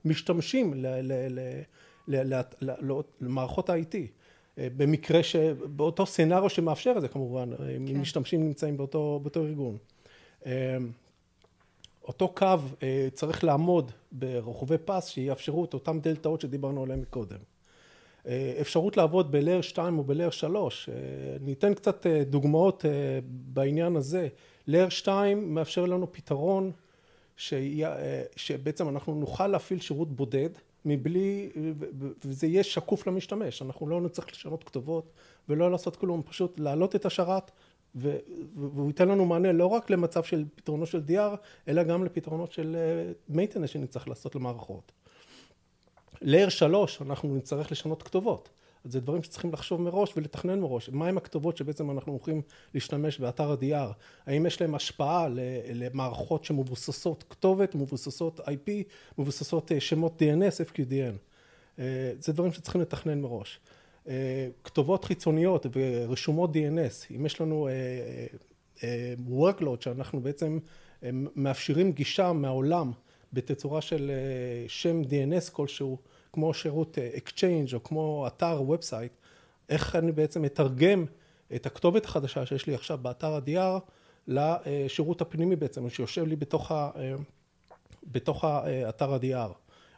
משתמשים 0.04 0.74
למערכות 3.20 3.70
ה-IT. 3.70 3.96
במקרה 4.56 5.22
שבאותו 5.22 6.06
סצנריו 6.06 6.50
שמאפשר 6.50 6.94
את 6.96 7.00
זה 7.00 7.08
כמובן, 7.08 7.50
אם 7.76 7.86
כן. 7.86 7.96
משתמשים 8.00 8.42
נמצאים 8.42 8.76
באותו, 8.76 9.20
באותו 9.22 9.40
ארגון. 9.40 9.76
אותו 12.04 12.28
קו 12.28 12.56
צריך 13.14 13.44
לעמוד 13.44 13.92
ברוחבי 14.12 14.78
פס 14.84 15.08
שיאפשרו 15.08 15.64
את 15.64 15.74
אותם 15.74 16.00
דלתאות 16.00 16.40
שדיברנו 16.40 16.82
עליהם 16.82 17.00
מקודם. 17.00 17.38
אפשרות 18.60 18.96
לעבוד 18.96 19.32
ב-Layer 19.32 19.62
2 19.62 19.98
או 19.98 20.04
ב-Layer 20.04 20.30
3, 20.30 20.88
ניתן 21.40 21.74
קצת 21.74 22.06
דוגמאות 22.06 22.84
בעניין 23.24 23.96
הזה. 23.96 24.28
Layer 24.68 24.90
2 24.90 25.54
מאפשר 25.54 25.86
לנו 25.86 26.12
פתרון 26.12 26.72
שבעצם 28.36 28.88
אנחנו 28.88 29.14
נוכל 29.14 29.46
להפעיל 29.46 29.80
שירות 29.80 30.16
בודד 30.16 30.50
מבלי, 30.84 31.50
וזה 32.24 32.46
יהיה 32.46 32.62
שקוף 32.62 33.06
למשתמש, 33.06 33.62
אנחנו 33.62 33.88
לא 33.88 34.00
נצטרך 34.00 34.30
לשנות 34.32 34.64
כתובות 34.64 35.12
ולא 35.48 35.70
לעשות 35.70 35.96
כלום, 35.96 36.22
פשוט 36.22 36.60
להעלות 36.60 36.96
את 36.96 37.06
השרת 37.06 37.50
והוא 37.94 38.86
ייתן 38.86 39.08
לנו 39.08 39.26
מענה 39.26 39.52
לא 39.52 39.66
רק 39.66 39.90
למצב 39.90 40.24
של 40.24 40.44
פתרונות 40.54 40.88
של 40.88 41.02
DR, 41.08 41.36
אלא 41.68 41.82
גם 41.82 42.04
לפתרונות 42.04 42.52
של 42.52 42.76
maintenance 43.30 43.66
שנצטרך 43.66 44.08
לעשות 44.08 44.34
למערכות. 44.34 44.92
Layer 46.22 46.50
3 46.50 47.02
אנחנו 47.02 47.36
נצטרך 47.36 47.72
לשנות 47.72 48.02
כתובות. 48.02 48.48
זה 48.84 49.00
דברים 49.00 49.22
שצריכים 49.22 49.52
לחשוב 49.52 49.80
מראש 49.80 50.12
ולתכנן 50.16 50.60
מראש. 50.60 50.88
מהם 50.88 51.16
הכתובות 51.16 51.56
שבעצם 51.56 51.90
אנחנו 51.90 52.12
הולכים 52.12 52.42
להשתמש 52.74 53.18
באתר 53.18 53.50
ה-DR? 53.50 53.92
האם 54.26 54.46
יש 54.46 54.60
להם 54.60 54.74
השפעה 54.74 55.28
למערכות 55.74 56.44
שמבוססות 56.44 57.24
כתובת, 57.30 57.74
מבוססות 57.74 58.40
IP, 58.40 58.70
מבוססות 59.18 59.72
שמות 59.78 60.22
DNS, 60.22 60.70
FQDN? 60.70 61.16
זה 62.20 62.32
דברים 62.32 62.52
שצריכים 62.52 62.80
לתכנן 62.80 63.20
מראש. 63.20 63.60
כתובות 64.64 65.04
חיצוניות 65.04 65.66
ורשומות 65.72 66.50
DNS, 66.56 67.14
אם 67.16 67.26
יש 67.26 67.40
לנו 67.40 67.68
workload 69.28 69.80
שאנחנו 69.80 70.20
בעצם 70.20 70.58
מאפשרים 71.12 71.92
גישה 71.92 72.32
מהעולם 72.32 72.92
בתצורה 73.32 73.80
של 73.80 74.10
שם 74.68 75.02
DNS 75.02 75.50
כלשהו, 75.52 75.98
כמו 76.32 76.54
שירות 76.54 76.98
Exchange 77.14 77.74
או 77.74 77.82
כמו 77.82 78.26
אתר 78.26 78.62
ובסייט, 78.62 79.12
איך 79.68 79.96
אני 79.96 80.12
בעצם 80.12 80.42
מתרגם 80.42 81.04
את 81.54 81.66
הכתובת 81.66 82.04
החדשה 82.04 82.46
שיש 82.46 82.66
לי 82.66 82.74
עכשיו 82.74 82.98
באתר 83.02 83.34
ה-DR 83.34 83.80
לשירות 84.28 85.20
הפנימי 85.20 85.56
בעצם, 85.56 85.88
שיושב 85.90 86.26
לי 86.26 86.36
בתוך, 86.36 86.72
ה, 86.72 86.90
בתוך 88.04 88.44
האתר 88.44 89.14
ה-DR, 89.14 89.52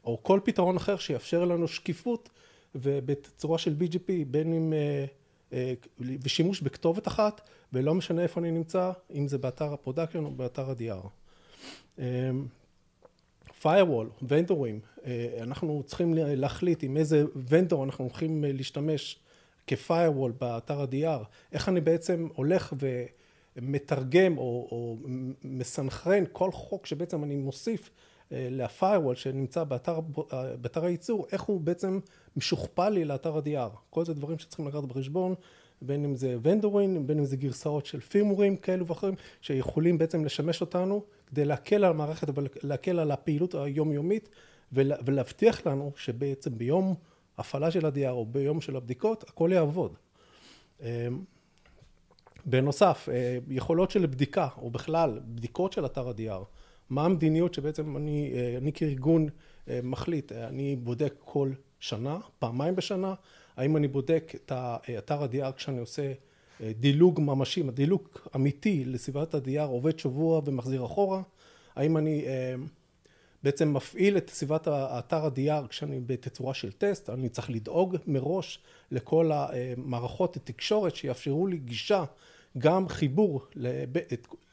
או 0.05 0.23
כל 0.23 0.41
פתרון 0.45 0.77
אחר 0.77 0.97
שיאפשר 0.97 1.45
לנו 1.45 1.69
שקיפות 1.69 2.31
ובצורה 2.75 3.59
של 3.59 3.77
BGP, 3.81 4.11
בין 4.27 4.53
אם 4.53 4.73
ושימוש 6.23 6.61
בכתובת 6.61 7.09
אחת, 7.09 7.41
ולא 7.73 7.95
משנה 7.95 8.23
איפה 8.23 8.41
אני 8.41 8.51
נמצא, 8.51 8.93
אם 9.15 9.29
זה 9.29 9.39
באתר 9.39 9.73
ה 9.73 9.77
production 9.77 10.25
או 10.25 10.31
באתר 10.31 10.71
ה-DR. 10.71 11.09
firewall, 13.63 14.25
vendor 14.29 14.63
ים, 14.63 14.81
אנחנו 15.41 15.83
צריכים 15.87 16.15
להחליט 16.15 16.83
עם 16.83 16.97
איזה 16.97 17.25
vendor 17.49 17.85
אנחנו 17.85 18.05
הולכים 18.05 18.45
להשתמש 18.49 19.19
כ-firewall 19.67 20.33
באתר 20.41 20.81
ה-DR, 20.81 21.25
איך 21.53 21.69
אני 21.69 21.81
בעצם 21.81 22.29
הולך 22.35 22.73
ומתרגם 23.57 24.39
או, 24.39 24.69
או 24.71 24.97
מסנכרן 25.45 26.25
כל 26.33 26.53
חוק 26.53 26.87
שבעצם 26.87 27.25
אני 27.25 27.37
מוסיף 27.37 27.91
ל-firewall 28.31 29.15
שנמצא 29.15 29.65
באתר, 29.65 30.01
באתר 30.61 30.85
הייצור, 30.85 31.27
איך 31.33 31.43
הוא 31.43 31.61
בעצם 31.61 32.01
משוכפל 32.37 32.89
לי 32.89 33.05
לאתר 33.05 33.37
ה-DR. 33.37 33.77
כל 33.91 34.05
זה 34.05 34.15
דברים 34.15 34.39
שצריכים 34.39 34.69
לקחת 34.69 34.85
בחשבון, 34.85 35.35
בין 35.83 36.05
אם 36.05 36.17
זה 36.17 36.37
ונדורים, 36.43 37.07
בין 37.07 37.19
אם 37.19 37.25
זה 37.25 37.37
גרסאות 37.37 37.87
של 37.87 38.01
פירמורים 38.01 38.57
כאלו 38.57 38.87
ואחרים, 38.87 39.15
שיכולים 39.41 39.99
בעצם 39.99 40.25
לשמש 40.25 40.61
אותנו 40.61 41.05
כדי 41.27 41.45
להקל 41.45 41.77
על 41.77 41.85
המערכת 41.85 42.29
ולהקל 42.35 42.99
על 42.99 43.11
הפעילות 43.11 43.55
היומיומית 43.55 44.29
ולהבטיח 44.73 45.67
לנו 45.67 45.93
שבעצם 45.97 46.59
ביום 46.59 46.95
הפעלה 47.39 47.71
של 47.71 47.87
ה-DR 47.87 48.09
או 48.09 48.27
ביום 48.27 48.61
של 48.61 48.77
הבדיקות 48.77 49.25
הכל 49.29 49.51
יעבוד. 49.53 49.97
בנוסף, 52.47 53.09
יכולות 53.49 53.91
של 53.91 54.07
בדיקה 54.07 54.49
או 54.59 54.71
בכלל 54.71 55.21
בדיקות 55.25 55.73
של 55.73 55.87
אתר 55.87 56.09
ה-DR, 56.09 56.45
מה 56.91 57.05
המדיניות 57.05 57.55
שבעצם 57.55 57.97
אני, 57.97 58.33
אני 58.59 58.73
כארגון 58.73 59.29
מחליט, 59.69 60.33
אני 60.33 60.77
בודק 60.77 61.15
כל 61.25 61.51
שנה, 61.81 62.19
פעמיים 62.39 62.77
בשנה, 62.77 63.15
האם 63.57 63.77
אני 63.77 63.89
בודק 63.89 64.33
את 64.35 64.53
אתר 64.99 65.23
ה-DR 65.23 65.53
כשאני 65.53 65.79
עושה 65.79 66.13
דילוג 66.61 67.21
ממשי, 67.21 67.63
דילוג 67.63 68.09
אמיתי 68.35 68.85
לסביבת 68.85 69.35
ה-DR 69.35 69.61
עובד 69.61 69.99
שבוע 69.99 70.41
ומחזיר 70.45 70.85
אחורה, 70.85 71.23
האם 71.77 71.97
אני 71.97 72.25
בעצם 73.43 73.73
מפעיל 73.73 74.17
את 74.17 74.31
סביבת 74.31 74.67
האתר 74.67 75.25
ה-DR 75.25 75.69
כשאני 75.69 76.01
בתצורה 76.07 76.55
של 76.55 76.73
טסט, 76.73 77.11
אני 77.11 77.29
צריך 77.29 77.51
לדאוג 77.51 77.97
מראש 78.07 78.59
לכל 78.91 79.31
המערכות 79.33 80.37
התקשורת 80.37 80.97
שיאפשרו 80.97 81.47
לי 81.47 81.59
גישה, 81.59 82.05
גם 82.59 82.89
חיבור 82.89 83.47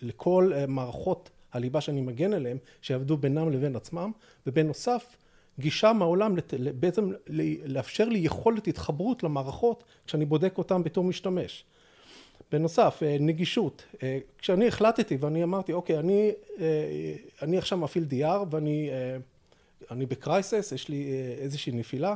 לכל 0.01 0.51
מערכות 0.67 1.29
הליבה 1.53 1.81
שאני 1.81 2.01
מגן 2.01 2.33
עליהן, 2.33 2.57
שיעבדו 2.81 3.17
בינם 3.17 3.49
לבין 3.51 3.75
עצמם, 3.75 4.11
ובנוסף 4.47 5.15
גישה 5.59 5.93
מהעולם, 5.93 6.37
לת- 6.37 6.53
בעצם 6.79 7.11
לאפשר 7.65 8.05
לי 8.09 8.19
יכולת 8.19 8.67
התחברות 8.67 9.23
למערכות 9.23 9.83
כשאני 10.07 10.25
בודק 10.25 10.57
אותן 10.57 10.83
בתור 10.83 11.03
משתמש. 11.03 11.63
בנוסף, 12.51 12.99
אה, 13.03 13.17
נגישות. 13.19 13.83
אה, 14.03 14.17
כשאני 14.37 14.67
החלטתי 14.67 15.17
ואני 15.19 15.43
אמרתי, 15.43 15.73
אוקיי, 15.73 15.99
אני, 15.99 16.31
אה, 16.59 16.65
אני 17.41 17.57
עכשיו 17.57 17.77
מפעיל 17.77 18.05
DR 18.11 18.45
ואני 18.51 18.89
אני 19.91 20.05
בקרייסס, 20.05 20.71
יש 20.75 20.89
לי 20.89 21.05
איזושהי 21.39 21.71
נפילה, 21.73 22.15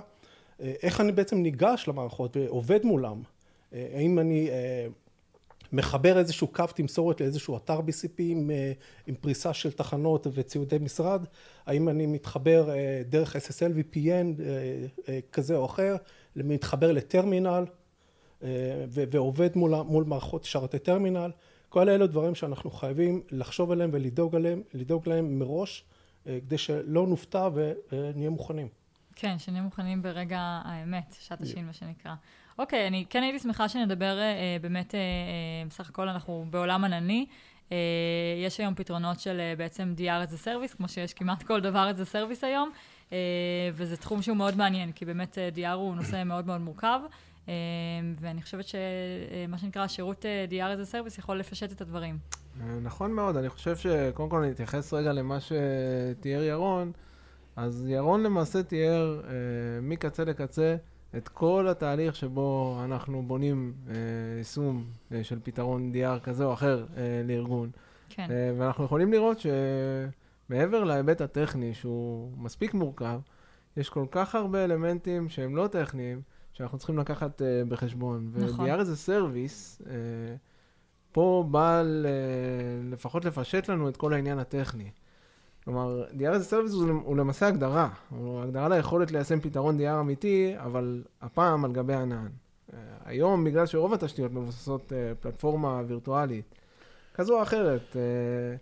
איך 0.60 1.02
אני 1.02 1.12
בעצם 1.12 1.38
ניגש 1.38 1.86
למערכות 1.88 2.38
ועובד 2.38 2.86
מולם? 2.86 3.22
האם 3.72 4.20
אני 4.20 4.50
מחבר 5.76 6.18
איזשהו 6.18 6.48
קו 6.48 6.66
תמסורת 6.76 7.22
לאיזשהו 7.22 7.58
אתר 7.58 7.80
BCP 7.80 8.14
עם, 8.20 8.52
אה, 8.52 8.72
עם 9.08 9.16
פריסה 9.16 9.54
של 9.54 9.72
תחנות 9.72 10.28
וציודי 10.34 10.78
משרד? 10.78 11.26
האם 11.66 11.90
אני 11.90 12.06
מתחבר 12.06 12.70
אה, 12.70 13.02
דרך 13.10 13.36
SSL 13.36 13.96
VPN 13.96 14.42
אה, 15.10 15.20
כזה 15.32 15.56
או 15.56 15.66
אחר, 15.66 15.96
מתחבר 16.36 16.92
לטרמינל 16.92 17.66
ועובד 18.90 19.50
מול, 19.56 19.76
מול 19.76 20.04
מערכות 20.04 20.44
שרתי 20.44 20.80
טרמינל? 20.80 21.32
כל 21.70 21.90
אלו 21.90 22.08
דברים 22.08 22.36
שאנחנו 22.36 22.72
חייבים 22.72 23.22
לחשוב 23.32 23.72
עליהם 23.72 23.90
ולדאוג 23.94 24.36
עליהם, 24.36 24.62
לדאוג 24.74 25.10
להם 25.10 25.40
מראש, 25.40 25.84
כדי 26.26 26.58
שלא 26.58 27.08
נופתע 27.08 27.50
ונהיה 27.54 28.30
מוכנים. 28.30 28.68
כן, 29.16 29.40
שנהיה 29.40 29.62
מוכנים 29.62 30.02
ברגע 30.02 30.40
האמת, 30.40 31.16
שעת 31.20 31.42
השין, 31.42 31.66
מה 31.66 31.74
שנקרא. 31.74 32.14
אוקיי, 32.60 32.88
אני 32.88 33.06
כן 33.10 33.24
הייתי 33.24 33.40
שמחה 33.40 33.70
שנדבר 33.70 34.20
אה, 34.20 34.58
באמת, 34.62 34.96
אה, 34.96 35.00
אה, 35.00 35.68
בסך 35.70 35.90
הכל 35.90 36.10
אנחנו 36.10 36.46
בעולם 36.50 36.84
ענני. 36.84 37.26
אה, 37.72 37.78
יש 38.46 38.60
היום 38.60 38.76
פתרונות 38.76 39.20
של 39.20 39.40
אה, 39.40 39.54
בעצם 39.58 39.94
DR 39.98 40.30
as 40.30 40.34
a 40.34 40.46
service, 40.46 40.78
כמו 40.78 40.90
שיש 40.90 41.14
כמעט 41.14 41.44
כל 41.44 41.62
דבר 41.62 41.92
as 41.96 42.02
a 42.02 42.12
service 42.14 42.46
היום, 42.46 42.70
אה, 43.14 43.18
וזה 43.74 43.98
תחום 43.98 44.22
שהוא 44.22 44.38
מאוד 44.38 44.58
מעניין, 44.58 44.92
כי 44.92 45.06
באמת 45.06 45.38
אה, 45.38 45.50
DR 45.56 45.74
הוא 45.74 45.96
נושא 45.96 46.24
מאוד 46.24 46.48
מאוד 46.48 46.62
מורכב, 46.62 47.00
אה, 47.50 47.54
ואני 48.20 48.42
חושבת 48.42 48.66
שמה 48.68 49.58
שנקרא 49.58 49.88
שירות 49.88 50.26
אה, 50.26 50.46
DR 50.50 50.80
as 50.80 50.90
a 50.90 50.92
service 50.92 51.20
יכול 51.20 51.38
לפשט 51.40 51.72
את 51.72 51.82
הדברים. 51.82 52.18
נכון 52.82 53.12
מאוד, 53.12 53.38
אני 53.38 53.50
חושב 53.50 53.76
שקודם 53.78 54.30
כל 54.30 54.46
נתייחס 54.46 54.94
רגע 54.94 55.14
למה 55.14 55.38
שתיאר 55.40 56.44
ירון. 56.44 56.92
אז 57.56 57.86
ירון 57.88 58.24
למעשה 58.24 58.64
תיאר 58.64 59.22
אה, 59.28 59.32
מקצה 59.82 60.24
לקצה 60.26 60.76
את 61.18 61.28
כל 61.28 61.68
התהליך 61.72 62.16
שבו 62.16 62.80
אנחנו 62.86 63.24
בונים 63.28 63.74
אה, 63.88 63.94
יישום 64.38 64.84
אה, 65.12 65.24
של 65.24 65.40
פתרון 65.44 65.92
DR 65.94 66.20
כזה 66.20 66.46
או 66.46 66.54
אחר 66.54 66.86
אה, 66.98 67.22
לארגון. 67.26 67.70
כן, 68.10 68.28
אה, 68.32 68.52
ואנחנו 68.58 68.84
יכולים 68.86 69.12
לראות 69.12 69.38
שמעבר 70.50 70.84
להיבט 70.84 71.22
הטכני, 71.22 71.74
שהוא 71.74 72.32
מספיק 72.38 72.74
מורכב, 72.74 73.20
יש 73.78 73.90
כל 73.90 74.06
כך 74.12 74.36
הרבה 74.36 74.64
אלמנטים 74.64 75.30
שהם 75.30 75.56
לא 75.56 75.68
טכניים, 75.68 76.22
שאנחנו 76.54 76.78
צריכים 76.78 76.98
לקחת 76.98 77.42
אה, 77.42 77.62
בחשבון. 77.68 78.32
נכון. 78.36 78.70
ו- 78.70 78.77
DR 78.77 78.84
as 78.84 78.96
a 78.96 79.05
service, 79.05 79.82
אה, 79.90 79.94
פה 81.12 81.46
בא 81.52 81.82
ל- 81.86 82.06
לפחות 82.92 83.26
לפשט 83.26 83.70
לנו 83.70 83.90
את 83.90 83.98
כל 83.98 84.14
העניין 84.14 84.40
הטכני. 84.40 84.90
כלומר, 85.66 86.04
DR 86.12 86.38
as 86.38 86.44
a 86.44 86.47
service 86.47 86.74
הוא, 86.74 86.90
הוא 87.04 87.18
למעשה 87.18 87.48
הגדרה, 87.48 87.90
הוא 88.10 88.42
הגדרה 88.42 88.70
ליכולת 88.70 89.12
ליישם 89.12 89.40
פתרון 89.40 89.80
DR 89.80 90.00
אמיתי, 90.00 90.54
אבל 90.58 91.04
הפעם 91.22 91.66
על 91.66 91.72
גבי 91.72 91.94
ענן. 91.94 92.28
אה, 92.74 92.80
היום, 93.06 93.44
בגלל 93.44 93.66
שרוב 93.66 93.94
התשתיות 93.94 94.32
מבוססות 94.32 94.94
אה, 94.94 95.12
פלטפורמה 95.20 95.82
וירטואלית, 95.88 96.56
כזו 97.14 97.38
או 97.38 97.44
אחרת. 97.44 97.96
אה, 97.96 98.56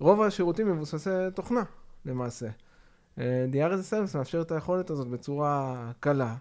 רוב 0.00 0.22
השירותים 0.22 0.72
מבוססי 0.72 1.10
תוכנה, 1.34 1.62
למעשה. 2.04 2.48
DR 3.18 3.70
as 3.72 3.90
a 3.90 3.92
Service 3.92 4.18
מאפשר 4.18 4.40
את 4.40 4.52
היכולת 4.52 4.90
הזאת 4.90 5.08
בצורה 5.08 5.90
קלה, 6.00 6.36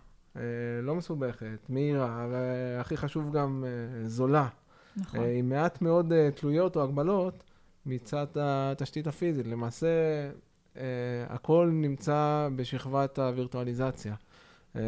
לא 0.83 0.95
מסובכת, 0.95 1.69
מהירה, 1.69 2.27
והכי 2.31 2.97
חשוב 2.97 3.31
גם 3.31 3.65
זולה, 4.05 4.47
נכון. 4.97 5.19
עם 5.33 5.49
מעט 5.49 5.81
מאוד 5.81 6.13
תלויות 6.35 6.75
או 6.75 6.83
הגבלות 6.83 7.43
מצד 7.85 8.27
התשתית 8.35 9.07
הפיזית. 9.07 9.47
למעשה, 9.47 9.87
אה, 10.77 10.83
הכל 11.29 11.69
נמצא 11.73 12.49
בשכבת 12.55 13.19
הווירטואליזציה. 13.19 14.15
אה, 14.75 14.81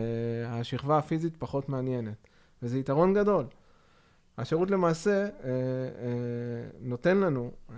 השכבה 0.50 0.98
הפיזית 0.98 1.38
פחות 1.38 1.70
מעניינת, 1.70 2.28
וזה 2.64 2.80
יתרון 2.80 3.14
גדול. 3.14 3.46
השירות 4.38 4.72
למעשה 4.72 5.24
אה, 5.24 5.30
אה, 5.44 5.50
נותן 6.80 7.18
לנו 7.18 7.52
אה, 7.70 7.76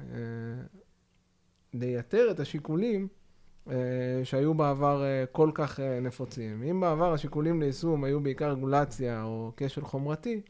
לייתר 1.74 2.28
את 2.32 2.40
השיקולים 2.40 3.08
אה, 3.70 3.76
שהיו 4.24 4.54
בעבר 4.54 5.04
אה, 5.04 5.26
כל 5.32 5.52
כך 5.54 5.80
אה, 5.80 6.00
נפוצים. 6.00 6.64
אם 6.64 6.80
בעבר 6.80 7.14
השיקולים 7.14 7.62
ליישום 7.62 8.04
היו 8.04 8.20
בעיקר 8.20 8.52
רגולציה 8.52 9.24
או 9.24 9.52
כשל 9.58 9.82
חומרתי, 9.82 10.42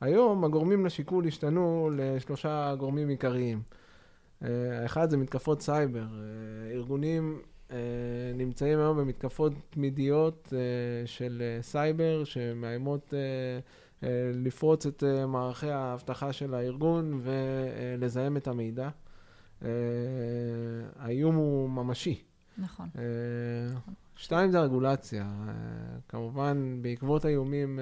היום 0.00 0.44
הגורמים 0.44 0.86
לשיקול 0.86 1.26
השתנו 1.26 1.90
לשלושה 1.96 2.74
גורמים 2.78 3.08
עיקריים. 3.08 3.62
אה, 4.44 4.82
האחד 4.82 5.10
זה 5.10 5.16
מתקפות 5.16 5.62
סייבר. 5.62 6.00
אה, 6.02 6.72
ארגונים 6.74 7.42
אה, 7.70 7.76
נמצאים 8.34 8.78
היום 8.78 8.98
במתקפות 8.98 9.52
תמידיות 9.70 10.52
של 11.06 11.42
סייבר 11.60 12.24
שמאיימות 12.24 13.14
לפרוץ 14.34 14.86
את 14.86 15.04
מערכי 15.28 15.70
האבטחה 15.70 16.32
של 16.32 16.54
הארגון 16.54 17.20
ולזהם 17.22 18.36
את 18.36 18.48
המידע. 18.48 18.88
האיום 20.96 21.34
הוא 21.34 21.70
ממשי. 21.70 22.22
נכון. 22.58 22.88
שתיים 24.18 24.50
זה 24.50 24.58
הרגולציה. 24.58 25.22
אה, 25.22 25.52
כמובן, 26.08 26.78
בעקבות 26.82 27.24
האיומים 27.24 27.78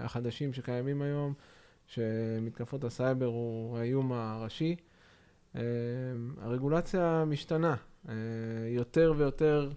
החדשים 0.00 0.52
שקיימים 0.52 1.02
היום, 1.02 1.34
שמתקפות 1.86 2.84
הסייבר 2.84 3.26
הוא 3.26 3.78
האיום 3.78 4.12
הראשי, 4.12 4.76
הרגולציה 6.40 7.24
משתנה. 7.26 7.74
אה, 8.08 8.14
יותר 8.68 9.12
ויותר 9.16 9.70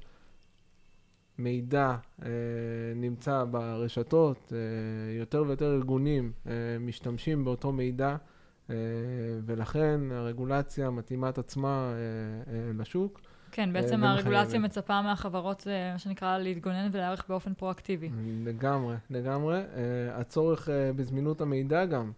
מידע 1.38 1.96
אה, 2.24 2.30
נמצא 2.96 3.44
ברשתות, 3.52 4.54
אה, 4.56 4.58
יותר 5.20 5.44
ויותר 5.48 5.74
ארגונים 5.76 6.32
אה, 6.48 6.52
משתמשים 6.80 7.46
באותו 7.46 7.72
מידע, 7.72 8.16
אה, 8.70 8.76
ולכן 9.46 10.00
הרגולציה 10.12 10.90
מתאימה 10.90 11.30
את 11.30 11.38
עצמה 11.38 11.92
אה, 11.92 12.54
אה, 12.54 12.72
לשוק. 12.78 13.20
כן, 13.52 13.68
אה, 13.68 13.74
בעצם 13.82 14.04
הרגולציה. 14.04 14.60
מצפה 14.60 15.02
מהחברות, 15.02 15.68
אה, 15.68 15.92
מה 15.94 16.00
שנקרא, 16.00 16.38
להתגונן 16.38 16.90
ולהיערך 16.92 17.26
באופן 17.30 17.54
פרואקטיבי. 17.54 18.10
לגמרי, 18.44 18.96
לגמרי. 19.10 19.62
הצורך 20.12 20.70
בזמינות 20.96 21.42
המידע 21.42 21.86
גם, 21.86 22.12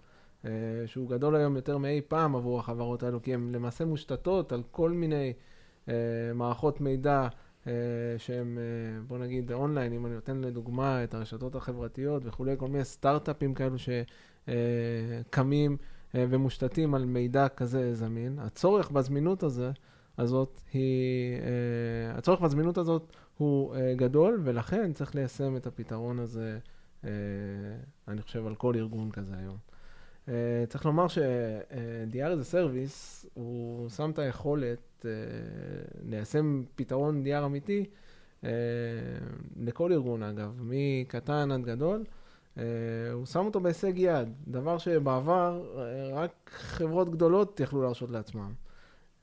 שהוא 0.85 1.09
גדול 1.09 1.35
היום 1.35 1.55
יותר 1.55 1.77
מאי 1.77 2.01
פעם 2.07 2.35
עבור 2.35 2.59
החברות 2.59 3.03
האלו, 3.03 3.21
כי 3.21 3.33
הן 3.33 3.51
למעשה 3.51 3.85
מושתתות 3.85 4.51
על 4.51 4.63
כל 4.71 4.91
מיני 4.91 5.33
uh, 5.85 5.89
מערכות 6.35 6.81
מידע 6.81 7.27
uh, 7.63 7.67
שהן, 8.17 8.57
בוא 9.07 9.17
נגיד, 9.17 9.51
אונליין, 9.51 9.93
אם 9.93 10.05
אני 10.05 10.15
נותן 10.15 10.41
לדוגמה 10.41 11.03
את 11.03 11.13
הרשתות 11.13 11.55
החברתיות 11.55 12.25
וכולי, 12.25 12.55
כל 12.57 12.67
מיני 12.67 12.83
סטארט-אפים 12.83 13.53
כאלו 13.53 13.75
שקמים 14.47 15.77
ומושתתים 16.15 16.95
על 16.95 17.05
מידע 17.05 17.47
כזה 17.47 17.93
זמין. 17.93 18.39
הצורך 18.39 18.91
בזמינות 18.91 19.43
הזה, 19.43 19.71
הזאת 20.17 20.61
היא, 20.73 21.39
הצורך 22.09 22.41
בזמינות 22.41 22.77
הזאת 22.77 23.15
הוא 23.37 23.75
גדול, 23.95 24.39
ולכן 24.43 24.93
צריך 24.93 25.15
ליישם 25.15 25.55
את 25.55 25.67
הפתרון 25.67 26.19
הזה, 26.19 26.59
אני 28.07 28.21
חושב, 28.21 28.47
על 28.47 28.55
כל 28.55 28.75
ארגון 28.75 29.11
כזה 29.11 29.33
היום. 29.37 29.70
Uh, 30.27 30.31
צריך 30.69 30.85
לומר 30.85 31.07
ש-DR 31.07 32.17
as 32.17 32.49
a 32.49 32.53
Service, 32.53 33.27
הוא 33.33 33.89
שם 33.89 34.11
את 34.11 34.19
היכולת 34.19 34.79
uh, 34.99 35.05
ליישם 36.03 36.63
פתרון 36.75 37.23
DR 37.25 37.45
אמיתי 37.45 37.85
uh, 38.41 38.45
לכל 39.59 39.91
ארגון, 39.93 40.23
אגב, 40.23 40.59
מקטן 40.61 41.51
עד 41.51 41.61
גדול. 41.61 42.03
Uh, 42.55 42.59
הוא 43.13 43.25
שם 43.25 43.45
אותו 43.45 43.59
בהישג 43.59 43.93
יד, 43.95 44.29
דבר 44.47 44.77
שבעבר 44.77 45.61
uh, 45.75 45.79
רק 46.13 46.51
חברות 46.53 47.09
גדולות 47.09 47.59
יכלו 47.59 47.81
להרשות 47.81 48.11
לעצמם. 48.11 48.53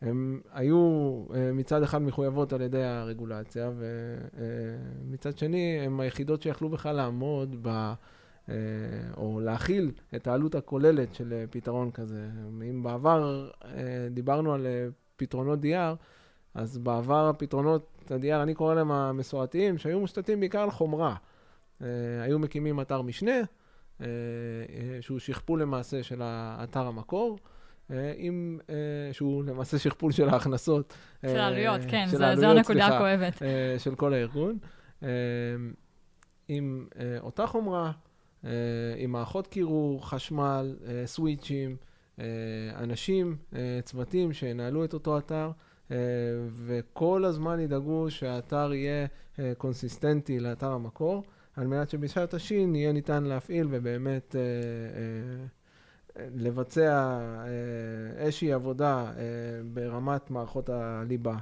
הן 0.02 0.40
היו 0.52 1.22
אה, 1.34 1.52
מצד 1.52 1.82
אחד 1.82 2.02
מחויבות 2.02 2.52
על 2.52 2.61
ידי 2.61 2.82
הרגולציה, 2.82 3.70
ומצד 5.08 5.38
שני 5.38 5.80
הן 5.80 6.00
היחידות 6.00 6.42
שיכלו 6.42 6.68
בכלל 6.68 6.96
לעמוד 6.96 7.56
ב... 7.62 7.92
אה, 8.48 8.54
או 9.16 9.40
להכיל 9.40 9.90
את 10.14 10.26
העלות 10.26 10.54
הכוללת 10.54 11.14
של 11.14 11.32
אה, 11.32 11.44
פתרון 11.50 11.90
כזה. 11.90 12.28
אם 12.70 12.82
בעבר 12.82 13.50
אה, 13.64 13.70
דיברנו 14.11 14.54
על 14.54 14.66
פתרונות 15.16 15.58
DR, 15.62 15.96
אז 16.54 16.78
בעבר 16.78 17.28
הפתרונות 17.28 18.11
ה-DR, 18.11 18.42
אני 18.42 18.54
קורא 18.54 18.74
להם 18.74 18.92
המסורתיים, 18.92 19.78
שהיו 19.78 20.00
מושתתים 20.00 20.40
בעיקר 20.40 20.61
על 20.61 20.70
חומרה. 20.70 21.14
היו 22.22 22.38
מקימים 22.38 22.80
אתר 22.80 23.02
משנה, 23.02 23.40
שהוא 25.00 25.18
שכפול 25.18 25.62
למעשה 25.62 26.02
של 26.02 26.22
האתר 26.22 26.87
המקור. 26.87 27.38
עם, 28.16 28.58
שהוא 29.12 29.44
למעשה 29.44 29.78
שכפול 29.78 30.12
של 30.12 30.28
ההכנסות. 30.28 30.94
של 31.22 31.38
העלויות, 31.38 31.80
כן, 31.88 32.06
של 32.11 32.16
זו 32.16 32.24
העלויות, 32.24 32.56
הנקודה 32.56 32.80
סליחה, 32.80 32.96
הכואבת. 32.96 33.42
של 33.78 33.94
כל 33.94 34.12
הארגון. 34.12 34.58
עם 36.48 36.87
אותה 37.20 37.46
חומרה, 37.46 37.92
עם 38.98 39.12
מערכות 39.12 39.46
קירור, 39.46 40.09
חשמל, 40.09 40.77
אה, 40.87 41.07
סוויצ'ים, 41.07 41.77
אה, 42.20 42.24
אנשים, 42.77 43.37
אה, 43.55 43.81
צוותים 43.85 44.33
שינהלו 44.33 44.85
את 44.85 44.94
אותו 44.94 45.18
אתר, 45.18 45.51
אה, 45.90 45.96
וכל 46.66 47.24
הזמן 47.24 47.61
ידאגו 47.61 48.11
שהאתר 48.11 48.74
יהיה 48.74 49.07
אה, 49.38 49.53
קונסיסטנטי 49.59 50.40
לאתר 50.40 50.72
המקור, 50.72 51.24
על 51.57 51.66
מנת 51.66 51.90
שבשעת 51.90 52.35
השין 52.35 52.74
יהיה 52.74 52.92
ניתן 52.92 53.24
להפעיל 53.24 53.66
ובאמת 53.70 54.37
אה, 54.37 54.40
אה, 54.40 56.27
לבצע 56.35 57.18
אה, 57.40 57.46
איזושהי 58.24 58.53
עבודה 58.53 59.12
אה, 59.16 59.22
ברמת 59.72 60.31
מערכות 60.31 60.68
הליבה. 60.68 61.37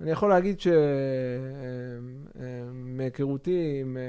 אני 0.00 0.10
יכול 0.10 0.28
להגיד 0.28 0.56
שמהיכרותי 2.70 3.78
עם 3.80 3.96
אה, 3.96 4.02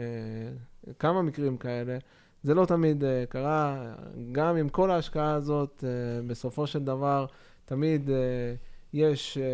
אה, 0.00 0.50
כמה 0.98 1.22
מקרים 1.22 1.56
כאלה, 1.56 1.98
זה 2.42 2.54
לא 2.54 2.64
תמיד 2.66 3.04
אה, 3.04 3.24
קרה, 3.28 3.94
גם 4.32 4.56
עם 4.56 4.68
כל 4.68 4.90
ההשקעה 4.90 5.34
הזאת, 5.34 5.84
אה, 5.86 6.22
בסופו 6.26 6.66
של 6.66 6.84
דבר, 6.84 7.26
תמיד 7.64 8.10
אה, 8.10 8.16
יש 8.92 9.38
אה, 9.38 9.44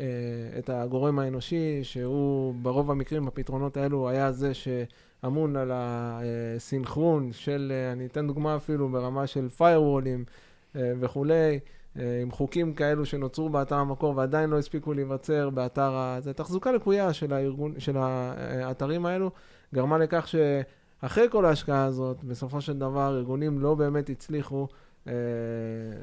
אה, 0.00 0.58
את 0.58 0.70
הגורם 0.70 1.18
האנושי, 1.18 1.80
שהוא 1.84 2.54
ברוב 2.62 2.90
המקרים, 2.90 3.26
בפתרונות 3.26 3.76
האלו, 3.76 4.08
היה 4.08 4.32
זה 4.32 4.52
שאמון 4.54 5.56
על 5.56 5.70
הסינכרון 5.74 7.32
של, 7.32 7.72
אה, 7.74 7.92
אני 7.92 8.06
אתן 8.06 8.26
דוגמה 8.26 8.56
אפילו 8.56 8.88
ברמה 8.88 9.26
של 9.26 9.48
firewallים 9.58 10.30
אה, 10.76 10.92
וכולי. 11.00 11.60
אה, 11.98 12.22
עם 12.22 12.30
חוקים 12.30 12.74
כאלו 12.74 13.06
שנוצרו 13.06 13.48
באתר 13.48 13.76
המקור 13.76 14.16
ועדיין 14.16 14.50
לא 14.50 14.58
הספיקו 14.58 14.92
להיווצר 14.92 15.50
באתר. 15.50 16.18
זה 16.20 16.32
תחזוקה 16.32 16.72
לקויה 16.72 17.12
של, 17.12 17.32
הארגון, 17.32 17.74
של 17.80 17.96
האתרים 17.96 19.06
האלו, 19.06 19.30
גרמה 19.74 19.98
לכך 19.98 20.28
שאחרי 20.28 21.26
כל 21.30 21.44
ההשקעה 21.44 21.84
הזאת, 21.84 22.24
בסופו 22.24 22.60
של 22.60 22.78
דבר 22.78 23.16
ארגונים 23.16 23.58
לא 23.58 23.74
באמת 23.74 24.10
הצליחו 24.10 24.68
אה, 25.06 25.12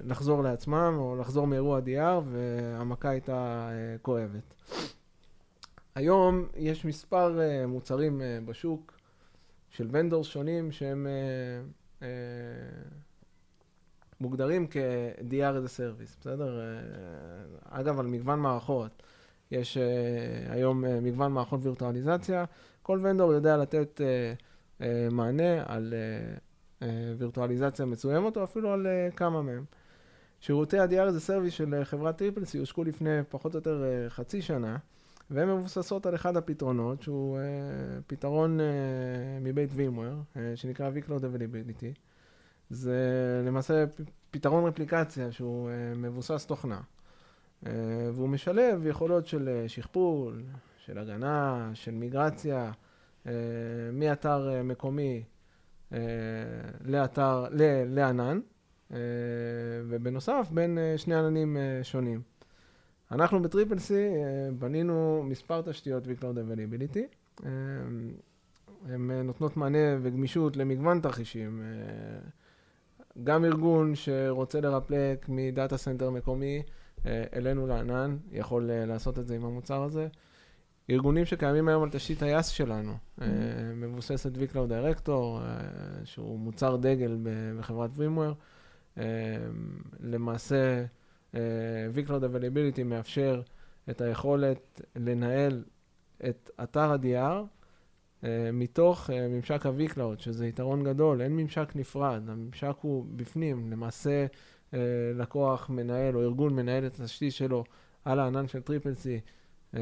לחזור 0.04 0.44
לעצמם 0.44 0.96
או 0.98 1.16
לחזור 1.20 1.48
מאירוע 1.48 1.80
DR 1.80 2.22
והמכה 2.32 3.10
הייתה 3.10 3.70
אה, 3.72 3.98
כואבת. 4.02 4.54
היום 5.96 6.46
יש 6.56 6.86
מספר 6.86 7.40
אה, 7.42 7.68
מוצרים 7.68 8.22
אה, 8.22 8.40
בשוק 8.46 8.94
של 9.70 9.88
ונדורס 9.92 10.28
שונים 10.28 10.72
שהם 10.72 11.08
אה, 11.08 11.62
אה, 12.08 12.08
מוגדרים 14.22 14.68
כ-DR 14.68 15.56
as 15.56 15.68
a 15.68 15.80
service, 15.80 16.20
בסדר? 16.20 16.60
אה, 16.60 17.80
אגב, 17.80 18.00
על 18.00 18.08
מגוון 18.08 18.40
מערכות. 18.40 19.04
יש 19.52 19.78
uh, 19.78 20.52
היום 20.52 20.86
uh, 20.86 20.88
מגוון 21.02 21.32
מערכות 21.32 21.60
וירטואליזציה. 21.64 22.46
כל 22.82 23.00
ונדור 23.04 23.34
יודע 23.34 23.58
לתת 23.58 24.02
uh, 24.02 24.82
uh, 24.82 24.84
מענה 25.12 25.64
על 25.66 25.94
uh, 25.94 26.40
uh, 26.80 26.86
וירטואליזציה 27.18 27.86
מסוימת, 27.86 28.38
או 28.38 28.44
אפילו 28.44 28.74
על 28.74 28.88
uh, 28.88 29.16
כמה 29.16 29.42
מהם. 29.42 29.64
שירותי 30.40 30.80
ה-DR 30.80 31.10
a 31.18 31.30
service 31.30 31.50
של 31.52 31.82
uh, 31.82 31.86
חברת 31.86 32.18
טריפלסי 32.18 32.58
הושקו 32.58 32.84
לפני 32.84 33.20
פחות 33.30 33.54
או 33.54 33.58
יותר 33.58 33.84
uh, 33.84 34.10
חצי 34.10 34.42
שנה, 34.42 34.78
והן 35.30 35.50
מבוססות 35.50 36.06
על 36.06 36.16
אחד 36.16 36.38
הפתרונות, 36.38 37.02
שהוא 37.02 37.38
uh, 37.38 37.42
פתרון 38.08 38.60
uh, 38.60 38.64
מבית 39.42 39.70
VMware, 39.72 40.36
uh, 40.36 40.40
שנקרא 40.56 40.90
vCloud 40.90 41.22
Availability. 41.22 42.00
זה 42.70 42.98
למעשה 43.46 43.86
פתרון 44.32 44.66
רפליקציה 44.66 45.32
שהוא 45.32 45.70
uh, 45.70 45.98
מבוסס 45.98 46.46
תוכנה. 46.46 46.82
Uh, 47.64 47.68
והוא 48.14 48.30
משלב 48.30 48.86
יכולות 48.86 49.28
של 49.28 49.50
uh, 49.66 49.70
שכפול, 49.70 50.44
של 50.86 50.98
הגנה, 50.98 51.72
של 51.74 51.92
מיגרציה, 51.92 52.72
uh, 53.24 53.28
מאתר 53.94 54.50
uh, 54.50 54.64
מקומי 54.64 55.24
uh, 55.90 55.96
לאתר, 56.86 57.46
לענן, 57.86 58.40
ובנוסף 59.90 60.48
בין 60.52 60.78
שני 60.98 61.16
עננים 61.16 61.58
שונים. 61.84 62.22
אנחנו 63.12 63.42
בטריפל 63.42 63.76
uh, 63.76 63.80
בנינו 64.60 65.24
מספר 65.26 65.62
תשתיות 65.62 66.06
vCloud 66.06 66.22
Availability. 66.22 67.00
הן 68.86 69.12
נותנות 69.12 69.58
מענה 69.58 69.98
וגמישות 70.02 70.58
למגוון 70.58 71.00
תרחישים. 71.02 71.62
גם 73.24 73.46
ארגון 73.46 73.96
שרוצה 73.96 74.62
לרפלק 74.62 75.26
מ 75.30 75.39
data 75.39 75.78
center 75.78 76.10
מקומי 76.10 76.64
אלינו 77.06 77.68
לענן, 77.68 78.18
יכול 78.32 78.70
לעשות 78.72 79.20
את 79.20 79.28
זה 79.28 79.36
עם 79.36 79.46
המוצר 79.46 79.84
הזה. 79.84 80.08
ארגונים 80.92 81.26
שקיימים 81.26 81.68
היום 81.68 81.84
על 81.84 81.90
תשתית 81.90 82.24
ה 82.24 82.28
IaaS 82.28 82.48
שלנו, 82.48 82.94
mm-hmm. 82.94 83.24
מבוססת 83.76 84.32
vCloud 84.36 84.56
Director, 84.70 85.42
שהוא 86.04 86.40
מוצר 86.40 86.76
דגל 86.76 87.18
בחברת 87.60 87.90
VMware. 87.98 89.02
למעשה, 90.00 90.86
vCloud 91.96 92.10
Availability 92.10 92.84
מאפשר 92.86 93.42
את 93.90 94.02
היכולת 94.02 94.82
לנהל 94.96 95.64
את 96.30 96.50
אתר 96.64 96.92
ה-DR 96.92 97.46
מתוך 98.54 99.10
ממשק 99.10 99.66
ה-vCloud, 99.66 100.20
שזה 100.20 100.48
יתרון 100.48 100.84
גדול, 100.84 101.22
אין 101.22 101.36
ממשק 101.36 101.72
נפרד, 101.76 102.22
הממשק 102.28 102.76
הוא 102.82 103.06
בפנים, 103.16 103.72
למעשה 103.72 104.26
לקוח 105.16 105.70
מנהל 105.70 106.16
או 106.16 106.22
ארגון 106.22 106.56
מנהל 106.56 106.86
את 106.86 107.00
התשתית 107.00 107.34
שלו 107.34 107.64
על 108.06 108.20
הענן 108.20 108.48
של 108.48 108.62
Triple 108.62 108.92
אה, 109.74 109.78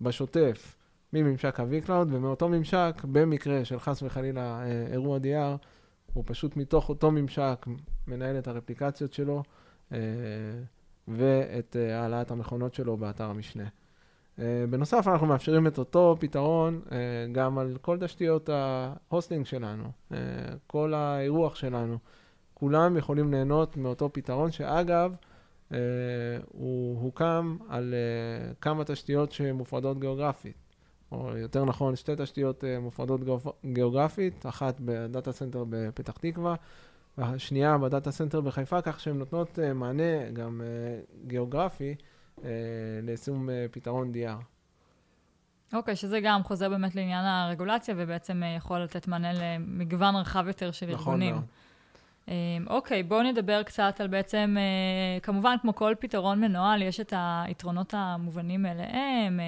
בשוטף 0.00 0.76
מממשק 1.12 1.60
ה-vCloud, 1.60 2.06
ומאותו 2.08 2.48
ממשק, 2.48 2.94
במקרה 3.12 3.64
של 3.64 3.80
חס 3.80 4.02
וחלילה 4.02 4.62
אה, 4.62 4.92
אירוע 4.92 5.18
DR, 5.18 5.66
הוא 6.12 6.24
פשוט 6.26 6.56
מתוך 6.56 6.88
אותו 6.88 7.10
ממשק 7.10 7.66
מנהל 8.06 8.38
את 8.38 8.48
הרפליקציות 8.48 9.12
שלו 9.12 9.42
אה, 9.90 9.94
ואת 11.08 11.76
אה, 11.76 11.92
העלאת 11.92 12.30
המכונות 12.30 12.74
שלו 12.74 12.96
באתר 12.96 13.24
המשנה. 13.24 13.64
אה, 14.36 14.40
בנוסף, 14.70 15.08
אנחנו 15.08 15.26
מאפשרים 15.26 15.66
את 15.66 15.78
אותו 15.78 16.16
פתרון 16.20 16.80
גם 17.32 17.58
על 17.58 17.76
כל 17.80 17.98
תשתיות 18.00 18.50
ה 18.52 18.64
hosting 18.64 19.46
שלנו, 19.46 19.84
כל 20.66 20.94
האירוח 20.94 21.54
שלנו. 21.54 21.98
כולם 22.54 22.96
יכולים 22.96 23.30
ליהנות 23.30 23.76
מאותו 23.76 24.10
פתרון, 24.12 24.50
שאגב, 24.50 25.16
אה, 25.70 25.74
הוא 26.48 27.00
הוקם 27.00 27.56
על 27.68 27.94
אה, 27.94 28.54
כמה 28.60 28.84
תשתיות 28.84 29.32
שמופרדות 29.32 30.00
גיאוגרפית, 30.00 30.56
או 31.12 31.36
יותר 31.36 31.64
נכון, 31.64 31.96
שתי 31.96 32.12
תשתיות 32.18 32.64
אה, 32.64 32.80
מופרדות 32.80 33.20
גיאוגרפית, 33.64 34.46
אחת 34.46 34.80
ב 34.80 34.90
data 34.90 35.32
center 35.32 35.64
בפתח 35.68 36.16
תקווה, 36.16 36.54
והשנייה 37.18 37.78
ב 37.78 37.84
data 37.84 38.10
center 38.10 38.40
בחיפה, 38.40 38.82
כך 38.82 39.00
שהן 39.00 39.18
נותנות 39.18 39.58
מענה 39.74 40.30
גם 40.32 40.60
גיאוגרפי. 41.26 41.94
ליישום 43.02 43.48
פתרון 43.70 44.12
DR. 44.14 44.42
אוקיי, 45.72 45.94
okay, 45.94 45.96
שזה 45.96 46.20
גם 46.20 46.42
חוזר 46.42 46.68
באמת 46.68 46.94
לעניין 46.94 47.24
הרגולציה, 47.24 47.94
ובעצם 47.98 48.42
יכול 48.56 48.78
לתת 48.78 49.08
מענה 49.08 49.32
למגוון 49.32 50.16
רחב 50.16 50.44
יותר 50.46 50.70
של 50.70 50.86
נכון 50.86 51.12
ארגונים. 51.12 51.34
מאוד. 51.34 51.44
אוקיי, 52.66 53.00
okay, 53.00 53.04
בואו 53.08 53.22
נדבר 53.22 53.62
קצת 53.62 54.00
על 54.00 54.08
בעצם, 54.08 54.56
כמובן, 55.22 55.56
כמו 55.62 55.74
כל 55.74 55.94
פתרון 55.98 56.40
מנוהל, 56.40 56.82
יש 56.82 57.00
את 57.00 57.12
היתרונות 57.16 57.94
המובנים 57.96 58.62
מאליהם, 58.62 59.40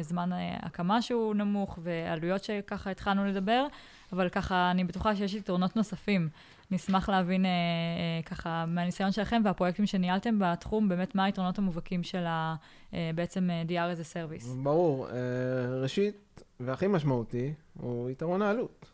זמן 0.00 0.30
הקמה 0.62 1.02
שהוא 1.02 1.34
נמוך, 1.34 1.78
ועלויות 1.82 2.44
שככה 2.44 2.90
התחלנו 2.90 3.26
לדבר, 3.26 3.66
אבל 4.12 4.28
ככה, 4.28 4.70
אני 4.70 4.84
בטוחה 4.84 5.16
שיש 5.16 5.34
יתרונות 5.34 5.76
נוספים. 5.76 6.28
נשמח 6.70 7.08
להבין 7.08 7.44
אה, 7.44 7.50
אה, 7.50 8.22
ככה 8.22 8.64
מהניסיון 8.68 9.12
שלכם 9.12 9.42
והפרויקטים 9.44 9.86
שניהלתם 9.86 10.38
בתחום, 10.38 10.88
באמת 10.88 11.14
מה 11.14 11.24
היתרונות 11.24 11.58
המובהקים 11.58 12.02
של 12.02 12.24
ה, 12.26 12.54
אה, 12.94 13.10
בעצם 13.14 13.50
אה, 13.50 13.62
DR 13.68 13.96
as 13.96 14.00
a 14.00 14.14
service. 14.14 14.56
ברור. 14.62 15.08
אה, 15.08 15.14
ראשית, 15.82 16.44
והכי 16.60 16.86
משמעותי, 16.86 17.52
הוא 17.80 18.10
יתרון 18.10 18.42
העלות. 18.42 18.86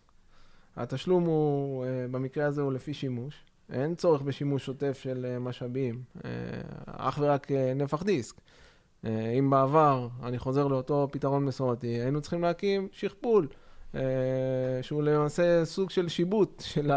התשלום 0.76 1.24
הוא, 1.24 1.84
אה, 1.84 2.06
במקרה 2.10 2.46
הזה 2.46 2.62
הוא 2.62 2.72
לפי 2.72 2.94
שימוש. 2.94 3.44
אין 3.72 3.94
צורך 3.94 4.22
בשימוש 4.22 4.66
שוטף 4.66 4.98
של 5.02 5.26
אה, 5.28 5.38
משאבים, 5.38 6.02
אה, 6.24 6.30
אך 6.86 7.18
ורק 7.22 7.52
נפח 7.76 8.02
דיסק. 8.02 8.34
אם 9.38 9.50
בעבר, 9.50 10.08
אני 10.22 10.38
חוזר 10.38 10.66
לאותו 10.66 11.08
פתרון 11.12 11.44
מסורתי, 11.44 11.86
היינו 11.86 12.20
צריכים 12.20 12.42
להקים 12.42 12.88
שכפול. 12.92 13.48
שהוא 14.82 15.02
למעשה 15.02 15.64
סוג 15.64 15.90
של 15.90 16.08
שיבוט 16.08 16.62
של 16.72 16.90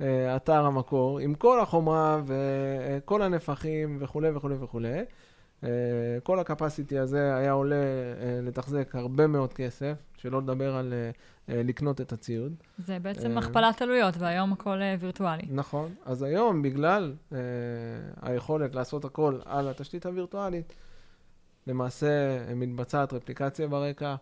האתר 0.00 0.66
המקור, 0.66 1.18
עם 1.18 1.34
כל 1.34 1.60
החומרה 1.60 2.20
וכל 2.26 3.22
הנפחים 3.22 3.96
וכולי 4.00 4.30
וכולי 4.30 4.54
וכולי. 4.60 4.98
כל 6.22 6.38
הקפסיטי 6.38 6.98
הזה 6.98 7.36
היה 7.36 7.52
עולה 7.52 7.76
לתחזק 8.42 8.94
הרבה 8.94 9.26
מאוד 9.26 9.52
כסף, 9.52 9.94
שלא 10.24 10.42
לדבר 10.42 10.76
על 10.76 10.92
אה, 10.92 11.10
אה, 11.54 11.62
לקנות 11.62 12.00
את 12.00 12.12
הציוד. 12.12 12.54
זה 12.78 12.98
בעצם 12.98 13.38
אה, 13.38 13.38
הכפלת 13.38 13.82
עלויות, 13.82 14.14
והיום 14.18 14.52
הכל 14.52 14.80
וירטואלי. 15.00 15.46
נכון. 15.50 15.94
אז 16.04 16.22
היום, 16.22 16.62
בגלל 16.62 17.14
היכולת 18.22 18.74
לעשות 18.74 19.04
הכל 19.04 19.38
על 19.44 19.68
התשתית 19.68 20.06
הווירטואלית, 20.06 20.72
למעשה 21.66 22.38
מתבצעת 22.56 23.12
רפליקציה 23.12 23.68
ברקע 23.68 24.14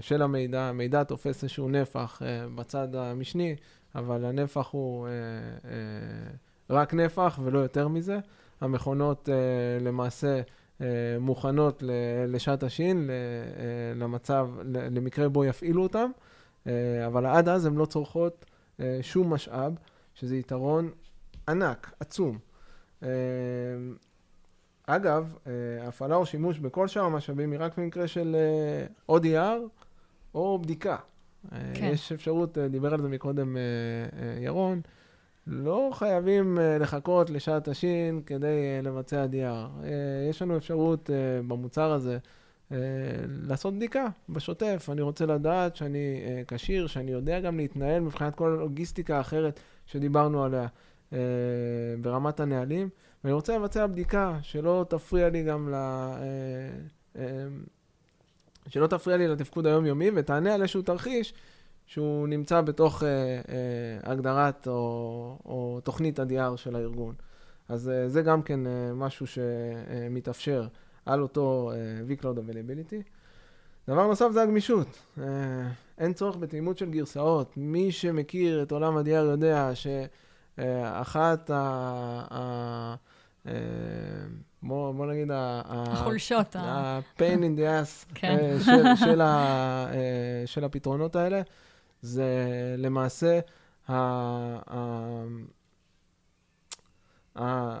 של 0.00 0.22
המידע. 0.22 0.60
המידע 0.60 1.04
תופס 1.04 1.42
איזשהו 1.42 1.68
נפח 1.68 2.22
בצד 2.54 2.94
המשני, 2.94 3.56
אבל 3.94 4.24
הנפח 4.24 4.68
הוא 4.70 5.08
רק 6.70 6.94
נפח 6.94 7.38
ולא 7.44 7.58
יותר 7.58 7.88
מזה. 7.88 8.18
המכונות 8.60 9.28
למעשה 9.80 10.40
מוכנות 11.20 11.82
ל- 11.82 11.90
לשעת 12.28 12.62
השין, 12.62 13.10
אה, 13.10 13.14
למצב, 13.98 14.48
למקרה 14.64 15.28
בו 15.28 15.44
יפעילו 15.44 15.82
אותם, 15.82 16.10
אה, 16.66 16.72
אבל 17.06 17.26
עד 17.26 17.48
אז 17.48 17.66
הן 17.66 17.74
לא 17.74 17.86
צורכות 17.86 18.44
אה, 18.80 18.98
שום 19.02 19.32
משאב, 19.32 19.74
שזה 20.14 20.36
יתרון 20.36 20.90
ענק, 21.48 21.92
עצום. 22.00 22.38
אה, 23.02 23.08
אגב, 24.86 25.34
אה, 25.46 25.52
הפעלה 25.88 26.16
או 26.16 26.26
שימוש 26.26 26.58
בכל 26.58 26.88
שאר 26.88 27.02
המשאבים 27.02 27.52
היא 27.52 27.60
רק 27.60 27.78
במקרה 27.78 28.06
של 28.08 28.36
אה, 29.08 29.16
ODR 29.16 29.60
או 30.34 30.58
בדיקה. 30.58 30.96
אה, 31.52 31.58
כן. 31.74 31.90
יש 31.92 32.12
אפשרות, 32.12 32.58
אה, 32.58 32.68
דיבר 32.68 32.94
על 32.94 33.02
זה 33.02 33.08
מקודם 33.08 33.56
אה, 33.56 33.62
אה, 33.62 34.40
ירון, 34.44 34.80
לא 35.46 35.90
חייבים 35.92 36.58
אה, 36.58 36.78
לחכות 36.78 37.30
לשעת 37.30 37.68
השין 37.68 38.22
כדי 38.26 38.46
אה, 38.46 38.80
לבצע 38.82 39.26
DR. 39.32 39.84
אה, 39.84 39.90
יש 40.30 40.42
לנו 40.42 40.56
אפשרות 40.56 41.10
במוצר 41.48 41.92
הזה 41.92 42.18
לעשות 43.28 43.74
בדיקה 43.74 44.06
בשוטף. 44.28 44.88
אני 44.92 45.02
רוצה 45.02 45.26
לדעת 45.26 45.76
שאני 45.76 46.20
כשיר, 46.48 46.86
שאני 46.86 47.10
יודע 47.12 47.40
גם 47.40 47.56
להתנהל 47.56 48.00
מבחינת 48.00 48.34
כל 48.34 48.50
הלוגיסטיקה 48.52 49.16
האחרת 49.16 49.60
שדיברנו 49.86 50.44
עליה 50.44 50.66
ברמת 52.00 52.40
הנהלים, 52.40 52.88
ואני 53.24 53.34
רוצה 53.34 53.58
לבצע 53.58 53.86
בדיקה 53.86 54.38
שלא 54.42 54.86
תפריע 54.88 55.28
לי 55.28 55.42
גם 55.42 55.74
ל... 55.74 55.76
שלא 58.68 58.86
תפריע 58.86 59.16
לי 59.16 59.28
לתפקוד 59.28 59.66
היומיומי 59.66 60.10
ותענה 60.14 60.54
על 60.54 60.62
איזשהו 60.62 60.82
תרחיש 60.82 61.34
שהוא 61.86 62.28
נמצא 62.28 62.60
בתוך 62.60 63.02
אה, 63.02 63.08
אה, 63.08 64.12
הגדרת 64.12 64.68
או, 64.68 65.38
או 65.44 65.80
תוכנית 65.84 66.18
ה-DR 66.18 66.56
של 66.56 66.76
הארגון. 66.76 67.14
אז 67.68 67.88
אה, 67.88 68.08
זה 68.08 68.22
גם 68.22 68.42
כן 68.42 68.66
אה, 68.66 68.92
משהו 68.94 69.26
שמתאפשר 69.26 70.66
על 71.06 71.22
אותו 71.22 71.72
אה, 71.74 72.14
vCloud 72.16 72.36
Availability. 72.36 73.02
דבר 73.88 74.06
נוסף 74.06 74.26
זה 74.32 74.42
הגמישות. 74.42 74.98
אה, 75.18 75.24
אין 75.98 76.12
צורך 76.12 76.36
בתאימות 76.36 76.78
של 76.78 76.90
גרסאות. 76.90 77.52
מי 77.56 77.92
שמכיר 77.92 78.62
את 78.62 78.72
עולם 78.72 78.96
ה-DR 78.96 79.10
יודע 79.10 79.70
שאחת 79.74 81.50
ה... 81.50 81.56
ה 82.30 82.94
אה, 83.46 83.52
בוא, 84.62 84.92
בוא 84.92 85.06
נגיד, 85.06 85.30
החולשות. 85.34 86.56
ה-pain 86.56 87.38
in 87.38 87.58
the 87.58 87.62
ass 87.62 88.14
כן. 88.14 88.38
אה, 88.40 88.56
של, 88.64 88.96
של, 89.04 89.20
ה, 89.20 89.36
אה, 89.92 90.42
של 90.46 90.64
הפתרונות 90.64 91.16
האלה, 91.16 91.42
זה 92.06 92.34
למעשה 92.78 93.40
ה... 93.88 93.94
ה- 93.94 95.24
ה- 97.36 97.80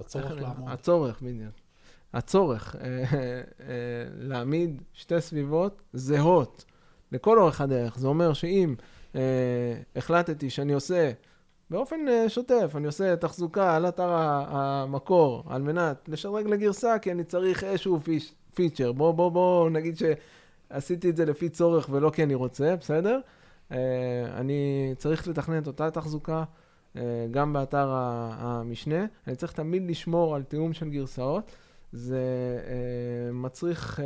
הצורך 0.00 0.30
לעמוד. 0.30 0.72
הצורך, 0.72 1.22
בדיוק. 1.22 1.54
הצורך 2.12 2.76
אה, 2.76 2.80
אה, 2.80 3.04
להעמיד 4.18 4.82
שתי 4.92 5.20
סביבות 5.20 5.82
זהות 5.92 6.64
לכל 7.12 7.38
אורך 7.38 7.60
הדרך. 7.60 7.98
זה 7.98 8.06
אומר 8.06 8.32
שאם 8.32 8.74
החלטתי 9.96 10.50
שאני 10.50 10.72
עושה 10.72 11.10
באופן 11.70 11.98
שוטף, 12.28 12.72
אני 12.76 12.86
עושה 12.86 13.16
תחזוקה 13.16 13.76
על 13.76 13.88
אתר 13.88 14.08
המקור 14.48 15.44
על 15.46 15.62
מנת 15.62 16.08
לשדרג 16.08 16.46
לגרסה, 16.46 16.98
כי 16.98 17.12
אני 17.12 17.24
צריך 17.24 17.64
איזשהו 17.64 17.98
פיצ'ר. 18.54 18.92
בוא, 18.92 19.12
בוא, 19.12 19.30
בוא 19.30 19.70
נגיד 19.70 19.96
שעשיתי 20.72 21.10
את 21.10 21.16
זה 21.16 21.24
לפי 21.24 21.48
צורך 21.48 21.88
ולא 21.92 22.10
כי 22.10 22.22
אני 22.22 22.34
רוצה, 22.34 22.76
בסדר? 22.80 23.20
אה, 23.72 23.76
אני 24.34 24.92
צריך 24.96 25.28
לתכנן 25.28 25.62
את 25.62 25.66
אותה 25.66 25.90
תחזוקה. 25.90 26.44
אה, 26.96 27.26
גם 27.30 27.52
באתר 27.52 27.88
המשנה. 28.38 29.06
אני 29.26 29.36
צריך 29.36 29.52
תמיד 29.52 29.90
לשמור 29.90 30.34
על 30.34 30.42
תיאום 30.42 30.72
של 30.72 30.90
גרסאות. 30.90 31.52
זה 31.92 32.18
אה, 32.66 33.32
מצריך 33.32 34.00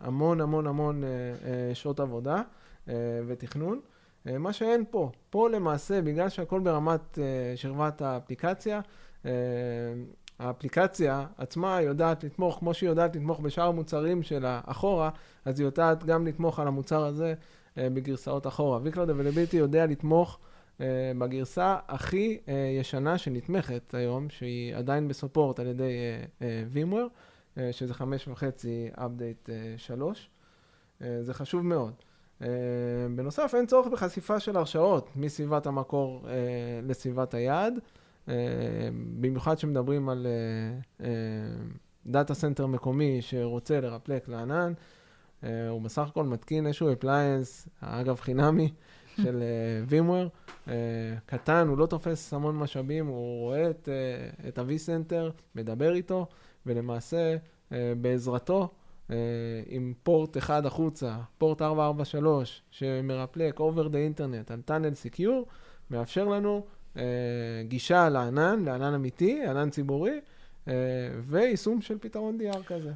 המון 0.00 0.40
המון 0.40 0.66
המון 0.66 1.02
שעות 1.74 2.00
עבודה 2.00 2.42
ותכנון. 3.26 3.80
מה 4.24 4.52
שאין 4.52 4.84
פה. 4.90 5.10
פה 5.30 5.48
למעשה, 5.48 6.02
בגלל 6.02 6.28
שהכל 6.28 6.60
ברמת 6.60 7.18
שכבת 7.56 8.02
האפליקציה, 8.02 8.80
האפליקציה 10.38 11.26
עצמה 11.38 11.82
יודעת 11.82 12.24
לתמוך, 12.24 12.58
כמו 12.58 12.74
שהיא 12.74 12.88
יודעת 12.88 13.16
לתמוך 13.16 13.40
בשאר 13.40 13.68
המוצרים 13.68 14.22
שלה 14.22 14.60
אחורה, 14.66 15.10
אז 15.44 15.60
היא 15.60 15.66
יודעת 15.66 16.04
גם 16.04 16.26
לתמוך 16.26 16.58
על 16.58 16.66
המוצר 16.66 17.04
הזה 17.04 17.34
אה, 17.78 17.90
בגרסאות 17.90 18.46
אחורה. 18.46 18.80
vCloud 18.84 18.96
Availability 18.96 19.56
יודע 19.56 19.86
לתמוך 19.86 20.38
uh, 20.78 20.80
בגרסה 21.18 21.76
הכי 21.88 22.38
uh, 22.46 22.50
ישנה 22.80 23.18
שנתמכת 23.18 23.94
היום, 23.94 24.30
שהיא 24.30 24.76
עדיין 24.76 25.08
בסופורט 25.08 25.60
על 25.60 25.66
ידי 25.66 25.92
VMware, 26.74 27.58
שזה 27.72 27.94
חמש 27.94 28.28
וחצי 28.28 28.90
update 28.96 29.50
שלוש. 29.76 30.30
זה 31.00 31.34
חשוב 31.34 31.62
מאוד. 31.62 31.92
בנוסף, 33.16 33.54
אין 33.54 33.66
צורך 33.66 33.86
בחשיפה 33.86 34.40
של 34.40 34.56
הרשאות 34.56 35.08
מסביבת 35.16 35.66
המקור 35.66 36.26
לסביבת 36.82 37.34
היעד, 37.34 37.74
במיוחד 39.20 39.54
כשמדברים 39.54 40.08
על 40.08 40.26
data 42.06 42.34
center 42.34 42.66
מקומי 42.66 43.22
שרוצה 43.22 43.80
לרפלק 43.80 44.28
לענן. 44.28 44.72
הוא 45.42 45.82
בסך 45.82 46.08
הכל 46.08 46.24
מתקין 46.24 46.66
איזשהו 46.66 46.92
appliance, 46.92 47.68
אגב 47.80 48.20
חינמי, 48.20 48.72
של 49.22 49.42
VMware. 49.88 50.48
אה, 50.66 50.70
קטן, 51.26 51.68
הוא 51.68 51.78
לא 51.78 51.86
תופס 51.86 52.32
המון 52.34 52.56
משאבים, 52.56 53.06
הוא 53.06 53.40
רואה 53.40 53.70
את, 53.70 53.88
את 54.48 54.58
ה-vCenter, 54.58 55.32
מדבר 55.54 55.94
איתו, 55.94 56.26
ולמעשה 56.66 57.36
בעזרתו, 57.70 58.68
עם 59.66 59.92
פורט 60.02 60.36
אחד 60.36 60.66
החוצה, 60.66 61.16
פורט 61.38 61.62
443, 61.62 62.62
שמרפלק 62.70 63.60
over 63.60 63.88
the 63.92 64.16
internet 64.16 64.52
על 64.52 64.60
tunnel 64.68 65.16
secure, 65.16 65.50
מאפשר 65.90 66.24
לנו 66.24 66.66
גישה 67.68 68.08
לענן, 68.08 68.64
לענן 68.64 68.94
אמיתי, 68.94 69.46
ענן 69.46 69.70
ציבורי, 69.70 70.20
אה, 70.66 70.70
ויישום 71.26 71.80
של 71.80 71.98
פתרון 71.98 72.38
DR 72.40 72.62
כזה. 72.62 72.92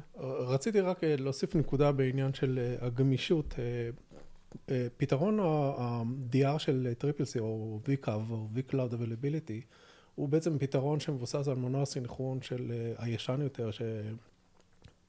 רציתי 0.47 0.79
רק 0.79 1.03
אה, 1.03 1.15
להוסיף 1.19 1.55
נקודה 1.55 1.91
בעניין 1.91 2.33
של 2.33 2.59
אה, 2.59 2.87
הגמישות. 2.87 3.55
אה, 3.59 3.89
אה, 4.69 4.87
פתרון 4.97 5.39
ה-DR 5.39 6.59
של 6.59 6.93
Triple 6.97 7.25
C 7.25 7.39
או 7.39 7.79
VCAV 7.85 8.31
או 8.31 8.47
vCloud 8.55 8.93
Availability 8.93 9.61
הוא 10.15 10.29
בעצם 10.29 10.57
פתרון 10.57 10.99
שמבוסס 10.99 11.47
על 11.47 11.55
מנוע 11.55 11.85
סינכרון 11.85 12.41
של 12.41 12.71
אה, 12.71 12.93
הישן 12.97 13.41
יותר 13.41 13.69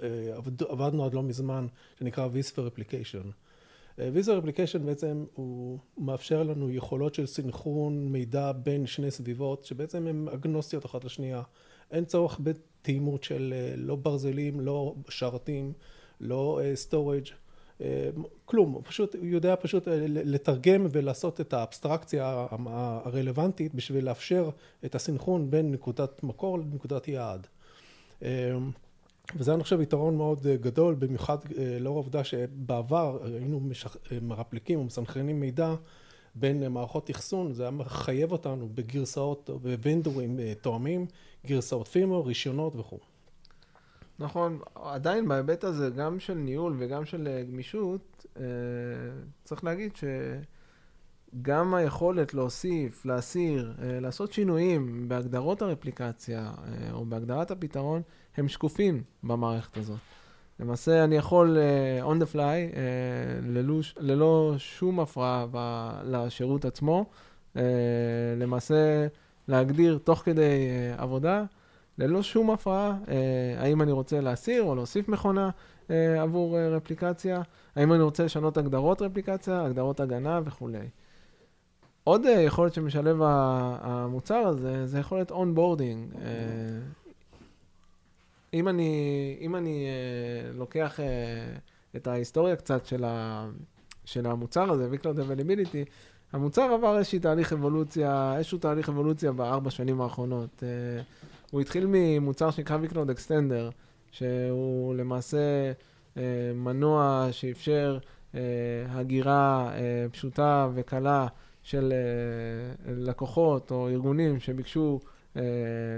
שעבדנו 0.00 1.04
עד 1.04 1.14
לא 1.14 1.22
מזמן 1.22 1.66
שנקרא 1.98 2.28
vSphere 2.28 2.78
Replication. 2.78 3.26
אה, 3.98 4.10
vSphere 4.14 4.44
Replication 4.44 4.78
בעצם 4.78 5.24
הוא 5.34 5.78
מאפשר 5.98 6.42
לנו 6.42 6.70
יכולות 6.70 7.14
של 7.14 7.26
סינכרון 7.26 8.08
מידע 8.08 8.52
בין 8.52 8.86
שני 8.86 9.10
סביבות 9.10 9.64
שבעצם 9.64 10.06
הן 10.06 10.28
אגנוסטיות 10.34 10.86
אחת 10.86 11.04
לשנייה. 11.04 11.42
אין 11.90 12.04
צורך 12.04 12.40
בתאימות 12.42 13.24
של 13.24 13.54
אה, 13.56 13.74
לא 13.76 13.96
ברזלים, 13.96 14.60
לא 14.60 14.94
שרתים, 15.08 15.72
לא 16.20 16.60
storage, 16.74 17.24
כלום, 18.44 18.72
הוא 18.72 18.82
פשוט, 18.84 19.14
הוא 19.14 19.26
יודע 19.26 19.54
פשוט 19.60 19.88
אה, 19.88 20.04
לתרגם 20.08 20.86
ולעשות 20.90 21.40
את 21.40 21.52
האבסטרקציה 21.52 22.46
הרלוונטית 23.04 23.74
בשביל 23.74 24.04
לאפשר 24.04 24.50
את 24.84 24.94
הסינכרון 24.94 25.50
בין 25.50 25.72
נקודת 25.72 26.22
מקור 26.22 26.58
לנקודת 26.58 27.08
יעד. 27.08 27.46
וזה 29.36 29.54
אני 29.54 29.62
חושב 29.62 29.80
יתרון 29.80 30.16
מאוד 30.16 30.46
אה, 30.46 30.56
גדול, 30.56 30.94
במיוחד 30.94 31.38
אה, 31.58 31.78
לאור 31.80 31.94
העובדה 31.96 32.24
שבעבר 32.24 33.18
היינו 33.24 33.60
משח... 33.60 33.96
אה, 34.12 34.18
מרפליקים 34.22 34.78
או 34.78 34.84
מסנכרנים 34.84 35.40
מידע 35.40 35.74
בין 36.34 36.72
מערכות 36.72 37.10
אחסון, 37.10 37.52
זה 37.52 37.62
היה 37.62 37.70
מחייב 37.70 38.32
אותנו 38.32 38.68
בגרסאות 38.74 39.50
וונדורים 39.82 40.40
אה, 40.40 40.52
תואמים, 40.60 41.06
גרסאות 41.46 41.88
פימו, 41.88 42.24
רישיונות 42.24 42.76
וכו'. 42.76 42.98
נכון, 44.18 44.58
עדיין 44.74 45.28
בהיבט 45.28 45.64
הזה, 45.64 45.90
גם 45.90 46.20
של 46.20 46.34
ניהול 46.34 46.76
וגם 46.78 47.04
של 47.04 47.42
גמישות, 47.50 48.26
צריך 49.44 49.64
להגיד 49.64 49.92
גם 51.42 51.74
היכולת 51.74 52.34
להוסיף, 52.34 53.06
להסיר, 53.06 53.72
אה, 53.82 54.00
לעשות 54.00 54.32
שינויים 54.32 55.08
בהגדרות 55.08 55.62
הרפליקציה 55.62 56.40
אה, 56.40 56.92
או 56.92 57.04
בהגדרת 57.04 57.50
הפתרון, 57.50 58.02
הם 58.36 58.48
שקופים 58.48 59.02
במערכת 59.22 59.76
הזאת. 59.76 59.98
למעשה 60.60 61.04
אני 61.04 61.16
יכול 61.16 61.56
uh, 61.56 62.04
on 62.04 62.22
the 62.22 62.34
fly, 62.34 62.76
ללא, 64.00 64.54
שום 64.58 65.00
הפרעה 65.00 65.46
לשירות 66.04 66.64
עצמו, 66.64 67.04
למעשה 68.36 69.06
להגדיר 69.48 69.98
תוך 70.04 70.18
כדי 70.18 70.68
עבודה, 70.96 71.44
ללא 71.98 72.22
שום 72.22 72.50
הפרעה, 72.50 72.96
האם 73.58 73.82
אני 73.82 73.92
רוצה 73.92 74.20
להסיר 74.20 74.62
או 74.62 74.74
להוסיף 74.74 75.08
מכונה 75.08 75.50
עבור 76.20 76.58
replication, 76.58 77.42
האם 77.76 77.92
אני 77.92 78.02
רוצה 78.02 78.24
לשנות 78.24 78.56
הגדרות 78.56 79.02
replication, 79.02 79.64
הגדרות 79.64 80.00
הגנה 80.00 80.40
וכולי. 80.44 80.88
עוד 82.04 82.24
uh, 82.24 82.28
יכולת 82.28 82.74
שמשלב 82.74 83.16
המוצר 83.22 84.34
הזה, 84.34 84.86
זה 84.86 84.98
יכולת 84.98 85.30
onboarding. 85.30 86.12
Uh, 86.12 86.16
אם 88.54 88.68
אני, 88.68 89.36
אם 89.40 89.56
אני 89.56 89.86
uh, 89.86 90.56
לוקח 90.56 91.00
את 91.96 92.06
ההיסטוריה 92.06 92.56
קצת 92.56 92.86
של, 92.86 93.04
ה, 93.04 93.46
של 94.04 94.26
המוצר 94.26 94.70
הזה, 94.70 94.88
Vcloud 94.92 95.18
Availability, 95.18 95.90
המוצר 96.32 96.62
עבר 96.62 96.98
איזשהו 96.98 97.18
תהליך 97.18 97.52
אבולוציה, 97.52 98.34
איזשהו 98.36 98.58
תהליך 98.58 98.88
אבולוציה 98.88 99.32
בארבע 99.32 99.70
שנים 99.70 100.00
האחרונות. 100.00 100.62
הוא 101.50 101.60
התחיל 101.60 101.86
ממוצר 101.88 102.50
שנקרא 102.50 102.78
Vcloud 102.84 103.10
Extender, 103.18 103.72
שהוא 104.10 104.94
למעשה 104.94 105.72
מנוע 106.54 107.28
שאפשר 107.30 107.98
הגירה 108.88 109.72
פשוטה 110.12 110.68
וקלה 110.74 111.26
של 111.64 111.92
uh, 111.92 112.90
לקוחות 112.90 113.70
או 113.70 113.88
ארגונים 113.88 114.40
שביקשו 114.40 115.00
אה, 115.36 115.42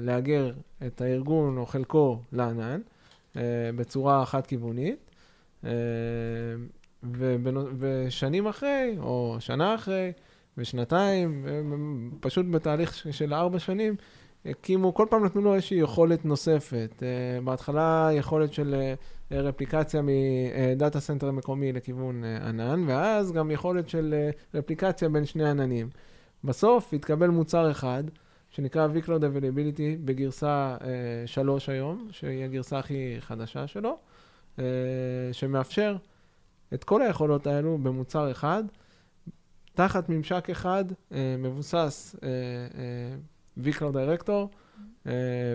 להגר 0.00 0.52
את 0.86 1.00
הארגון 1.00 1.58
או 1.58 1.66
חלקו 1.66 2.18
לענן 2.32 2.80
אה, 3.36 3.42
בצורה 3.76 4.26
חד-כיוונית. 4.26 5.10
אה, 5.64 5.70
ושנים 7.78 8.46
אחרי, 8.46 8.96
או 8.98 9.36
שנה 9.40 9.74
אחרי, 9.74 10.12
ושנתיים, 10.58 11.46
פשוט 12.20 12.46
בתהליך 12.50 13.06
של 13.10 13.34
ארבע 13.34 13.58
שנים, 13.58 13.96
הקימו, 14.46 14.94
כל 14.94 15.06
פעם 15.10 15.24
נתנו 15.24 15.40
לו 15.40 15.54
איזושהי 15.54 15.78
יכולת 15.78 16.24
נוספת. 16.24 17.02
בהתחלה 17.44 18.10
יכולת 18.12 18.52
של 18.52 18.74
replication 19.30 20.02
מ 20.02 20.22
data 20.22 21.00
center 21.00 21.30
מקומי 21.30 21.72
לכיוון 21.72 22.24
ענן, 22.24 22.84
ואז 22.86 23.32
גם 23.32 23.50
יכולת 23.50 23.88
של 23.88 24.14
replication 24.54 25.08
בין 25.08 25.24
שני 25.24 25.50
עננים. 25.50 25.90
בסוף 26.44 26.94
התקבל 26.94 27.28
מוצר 27.28 27.70
אחד, 27.70 28.04
שנקרא 28.50 28.88
Vcloud 28.94 29.08
Availability 29.08 29.98
בגרסה 30.04 30.76
uh, 30.80 30.82
3 31.26 31.68
היום, 31.68 32.08
שהיא 32.10 32.44
הגרסה 32.44 32.78
הכי 32.78 33.16
חדשה 33.20 33.66
שלו, 33.66 33.98
שמאפשר 35.32 35.96
את 36.74 36.84
כל 36.84 37.02
היכולות 37.02 37.46
האלו 37.46 37.78
במוצר 37.78 38.30
אחד, 38.30 38.64
תחת 39.74 40.08
ממשק 40.08 40.50
אחד, 40.50 40.84
מבוסס 41.38 42.16
Vcloud 43.58 43.94
Director, 43.94 44.46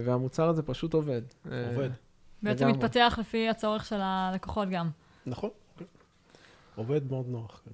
והמוצר 0.04 0.50
הזה 0.50 0.64
פשוט 0.64 0.94
עובד. 0.94 1.22
עובד. 1.46 1.90
בעצם 2.44 2.68
מתפתח 2.68 3.16
לפי 3.20 3.50
הצורך 3.50 3.86
של 3.86 4.00
הלקוחות 4.02 4.70
גם. 4.70 4.90
נכון. 5.26 5.50
עובד 6.76 7.12
מאוד 7.12 7.26
נוח. 7.28 7.62
כן. 7.66 7.72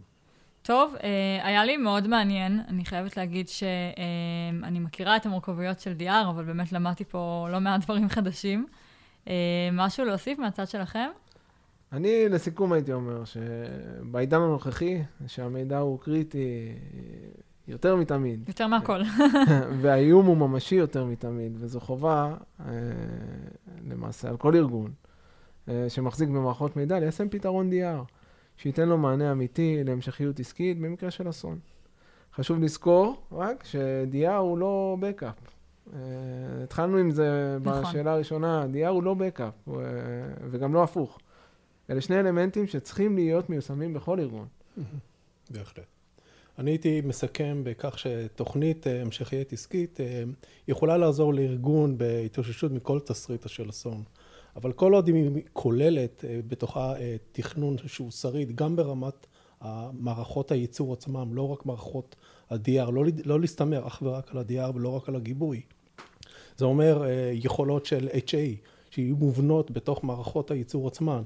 טוב, 0.62 0.96
אה, 1.04 1.48
היה 1.48 1.66
לי 1.66 1.78
מאוד 1.78 2.08
מעניין. 2.08 2.62
אני 2.68 2.86
חייבת 2.86 3.18
להגיד 3.18 3.48
שאני 3.48 4.80
מכירה 4.80 5.16
את 5.16 5.26
המורכבויות 5.26 5.80
של 5.80 5.94
DR, 6.00 6.30
אבל 6.30 6.44
באמת 6.44 6.72
למדתי 6.72 7.04
פה 7.04 7.48
לא 7.52 7.60
מעט 7.60 7.84
דברים 7.84 8.10
חדשים. 8.10 8.68
אה, 9.28 9.34
משהו 9.72 10.06
להוסיף 10.06 10.40
מהצד 10.40 10.68
שלכם? 10.68 11.10
אני 11.92 12.30
לסיכום 12.30 12.74
הייתי 12.74 12.94
אומר 12.94 13.24
שבעידן 13.26 14.42
הנוכחי, 14.42 15.02
שהמידע 15.28 15.78
הוא 15.78 16.00
קריטי 16.00 16.74
יותר 17.68 17.96
מתמיד. 17.96 18.44
יותר 18.48 18.68
מהכל. 18.68 19.02
והאיום 19.82 20.26
הוא 20.26 20.38
ממשי 20.38 20.76
יותר 20.76 21.06
מתמיד, 21.06 21.52
וזו 21.60 21.80
חובה 21.80 22.36
אה, 22.60 22.66
למעשה 23.90 24.30
על 24.30 24.38
כל 24.38 24.56
ארגון 24.56 24.92
שמחזיק 25.88 26.30
במערכות 26.30 26.76
מידע 26.76 27.00
ליישם 27.00 27.30
פתרון 27.30 27.70
DR. 27.72 28.04
שייתן 28.58 28.90
לו 28.90 28.98
מענה 28.98 29.32
אמיתי 29.32 29.84
להמשכיות 29.84 30.40
עסקית 30.40 30.80
במקרה 30.80 31.12
של 31.12 31.30
אסון. 31.30 31.60
חשוב 32.34 32.60
לזכור 32.60 33.22
רק 33.32 33.64
ש-DR 33.64 34.32
הוא 34.32 34.58
לא 34.58 34.98
בקאפ. 35.00 35.36
Uh, 35.88 35.90
התחלנו 36.64 36.98
עם 36.98 37.12
זה 37.12 37.58
נכון. 37.62 37.82
בשאלה 37.82 38.14
הראשונה, 38.14 38.66
DR 38.74 38.88
הוא 38.88 39.04
לא 39.04 39.14
בקאפ, 39.14 39.54
uh, 39.68 39.72
וגם 40.50 40.74
לא 40.74 40.84
הפוך. 40.84 41.20
אלה 41.90 42.02
שני 42.02 42.20
אלמנטים 42.20 42.68
שצריכים 42.68 43.16
להיות 43.16 43.50
מיושמים 43.50 43.94
בכל 43.94 44.20
ארגון. 44.20 44.48
בהחלט. 45.50 45.86
אני 46.58 46.72
הייתי 46.72 47.02
מסכם 47.02 47.62
בכך 47.64 48.00
שתוכנית 48.00 48.88
אה, 48.88 49.02
המשכיות 49.02 49.54
עסקית 49.54 50.00
יכולה 50.68 50.98
לעזור 50.98 51.34
לארגון 51.34 51.98
בהתאוששות 51.98 52.72
מכל 52.72 53.00
תסריט 53.00 53.48
של 53.48 53.70
אסון. 53.70 54.04
אבל 54.58 54.72
כל 54.72 54.94
עוד 54.94 55.08
היא 55.08 55.44
כוללת 55.54 56.26
אה, 56.28 56.40
בתוכה 56.48 57.00
אה, 57.00 57.16
תכנון 57.32 57.76
שהוא 57.86 58.12
שריד 58.12 58.56
גם 58.56 58.76
ברמת 58.76 59.28
המערכות 59.62 60.52
הייצור 60.52 60.94
עצמם, 60.94 61.34
לא 61.34 61.50
רק 61.50 61.66
מערכות 61.66 62.16
ה-DR, 62.50 62.92
לא, 62.92 63.04
לא 63.26 63.40
להסתמר 63.40 63.88
אך 63.88 64.02
ורק 64.02 64.32
על 64.32 64.38
ה-DR 64.38 64.76
ולא 64.76 64.90
רק 64.90 65.10
על 65.10 65.16
הגיבוי. 65.16 65.62
זה 66.58 66.66
אומר 66.66 67.06
אה, 67.06 67.32
יכולות 67.34 67.86
של 67.86 68.08
HA 68.08 68.68
שיהיו 68.90 69.16
מובנות 69.16 69.72
בתוך 69.72 70.04
מערכות 70.04 70.52
הייצור 70.52 70.88
עצמן. 70.88 71.22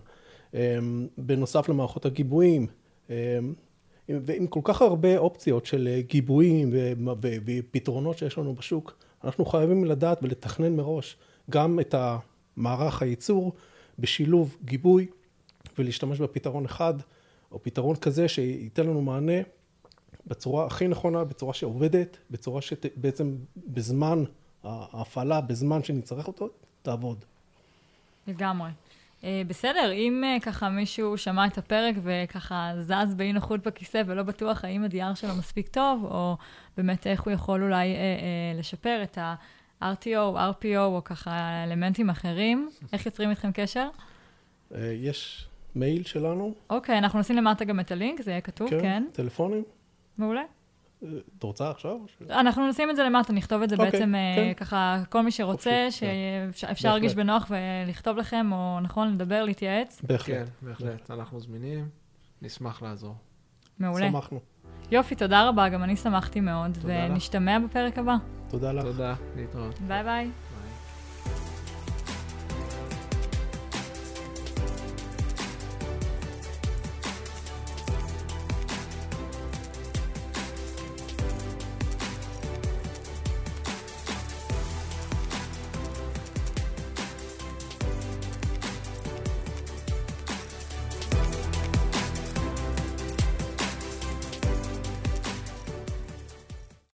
בנוסף 1.18 1.70
למערכות 1.70 2.06
הגיבויים, 2.06 2.68
ועם 4.22 4.48
כל 4.48 4.60
כך 4.64 4.82
הרבה 4.82 5.18
אופציות 5.18 5.66
של 5.66 6.02
גיבויים 6.08 6.70
ופתרונות 7.46 8.18
שיש 8.18 8.38
לנו 8.38 8.56
בשוק, 8.56 8.98
אנחנו 9.24 9.46
חייבים 9.46 9.86
לדעת 9.86 10.20
ולתכנן 10.24 10.76
מראש 10.76 11.18
גם 11.50 11.80
את 11.80 11.94
ה... 11.94 12.18
מערך 12.56 13.02
הייצור 13.02 13.54
בשילוב 14.00 14.58
גיבוי 14.66 15.08
ולהשתמש 15.78 16.20
בפתרון 16.20 16.66
אחד 16.66 16.94
או 17.52 17.64
פתרון 17.64 17.96
כזה 17.96 18.28
שייתן 18.28 18.88
לנו 18.88 19.02
מענה 19.02 19.42
בצורה 20.28 20.66
הכי 20.66 20.88
נכונה, 20.88 21.24
בצורה 21.24 21.54
שעובדת, 21.54 22.18
בצורה 22.32 22.62
שבעצם 22.62 23.36
בזמן 23.58 24.24
ההפעלה, 24.64 25.42
בזמן 25.42 25.84
שנצטרך 25.84 26.28
אותו, 26.28 26.50
תעבוד. 26.82 27.26
לגמרי. 28.28 28.70
Uh, 29.22 29.24
בסדר, 29.48 29.92
אם 29.94 30.24
uh, 30.24 30.44
ככה 30.44 30.70
מישהו 30.70 31.18
שמע 31.18 31.48
את 31.48 31.58
הפרק 31.58 31.96
וככה 32.04 32.72
זז 32.80 33.16
באי 33.16 33.34
נוחות 33.34 33.68
בכיסא 33.68 34.02
ולא 34.06 34.24
בטוח 34.24 34.66
האם 34.66 34.84
הדייר 34.84 35.14
שלו 35.14 35.36
מספיק 35.36 35.68
טוב, 35.68 36.06
או 36.06 36.38
באמת 36.78 37.08
איך 37.08 37.22
הוא 37.22 37.34
יכול 37.34 37.64
אולי 37.64 37.94
uh, 37.94 37.98
uh, 37.98 38.60
לשפר 38.60 39.04
את 39.04 39.18
ה... 39.18 39.36
RTO, 39.82 40.36
RPO, 40.36 40.78
או 40.78 41.02
ככה 41.04 41.64
אלמנטים 41.64 42.10
אחרים, 42.10 42.70
איך 42.94 43.06
יוצרים 43.06 43.30
איתכם 43.30 43.50
קשר? 43.54 43.90
אה, 44.76 44.94
יש 45.02 45.48
מייל 45.76 46.04
שלנו. 46.04 46.54
אוקיי, 46.70 46.98
אנחנו 46.98 47.20
נשים 47.20 47.36
למטה 47.36 47.66
גם 47.66 47.80
את 47.80 47.92
הלינק, 47.92 48.22
זה 48.22 48.32
יהיה 48.32 48.42
כתוב, 48.42 48.70
כן. 48.70 48.80
כן. 48.82 49.04
טלפונים. 49.14 49.64
מעולה. 50.18 50.44
את 51.38 51.44
רוצה 51.44 51.70
עכשיו? 51.70 51.98
אנחנו 52.30 52.68
נשים 52.68 52.90
את 52.90 52.96
זה 52.96 53.04
למטה, 53.04 53.34
נכתוב 53.34 53.62
את 53.62 53.70
זה 53.70 53.76
אוקיי, 53.76 53.92
בעצם 53.92 54.16
אה, 54.16 54.34
כן. 54.36 54.54
ככה, 54.66 55.04
כל 55.10 55.22
מי 55.22 55.32
שרוצה, 55.32 55.88
שאפשר 56.52 56.90
להרגיש 56.90 57.16
בנוח 57.16 57.52
ולכתוב 57.52 58.18
לכם, 58.18 58.52
או 58.52 58.80
נכון, 58.80 59.14
לדבר, 59.14 59.44
להתייעץ. 59.44 60.02
בהחלט. 60.04 60.36
כן, 60.36 60.46
בהחלט. 60.62 61.12
אנחנו 61.12 61.40
זמינים, 61.40 61.90
נשמח 62.42 62.82
לעזור. 62.82 63.16
מעולה. 63.80 64.08
שמחנו. 64.10 64.40
יופי, 64.92 65.16
תודה 65.16 65.50
רבה, 65.50 65.70
גם 65.70 65.84
אני 65.84 65.96
שמחתי 65.96 66.40
מאוד, 66.40 66.78
ונשתמע 66.82 67.60
בפרק 67.60 67.98
הבא. 67.98 68.16
תודה 68.50 68.72
לך. 68.72 68.84
תודה, 68.84 69.16
להתראות. 69.36 69.80
ביי 69.80 70.04
ביי. 70.04 70.30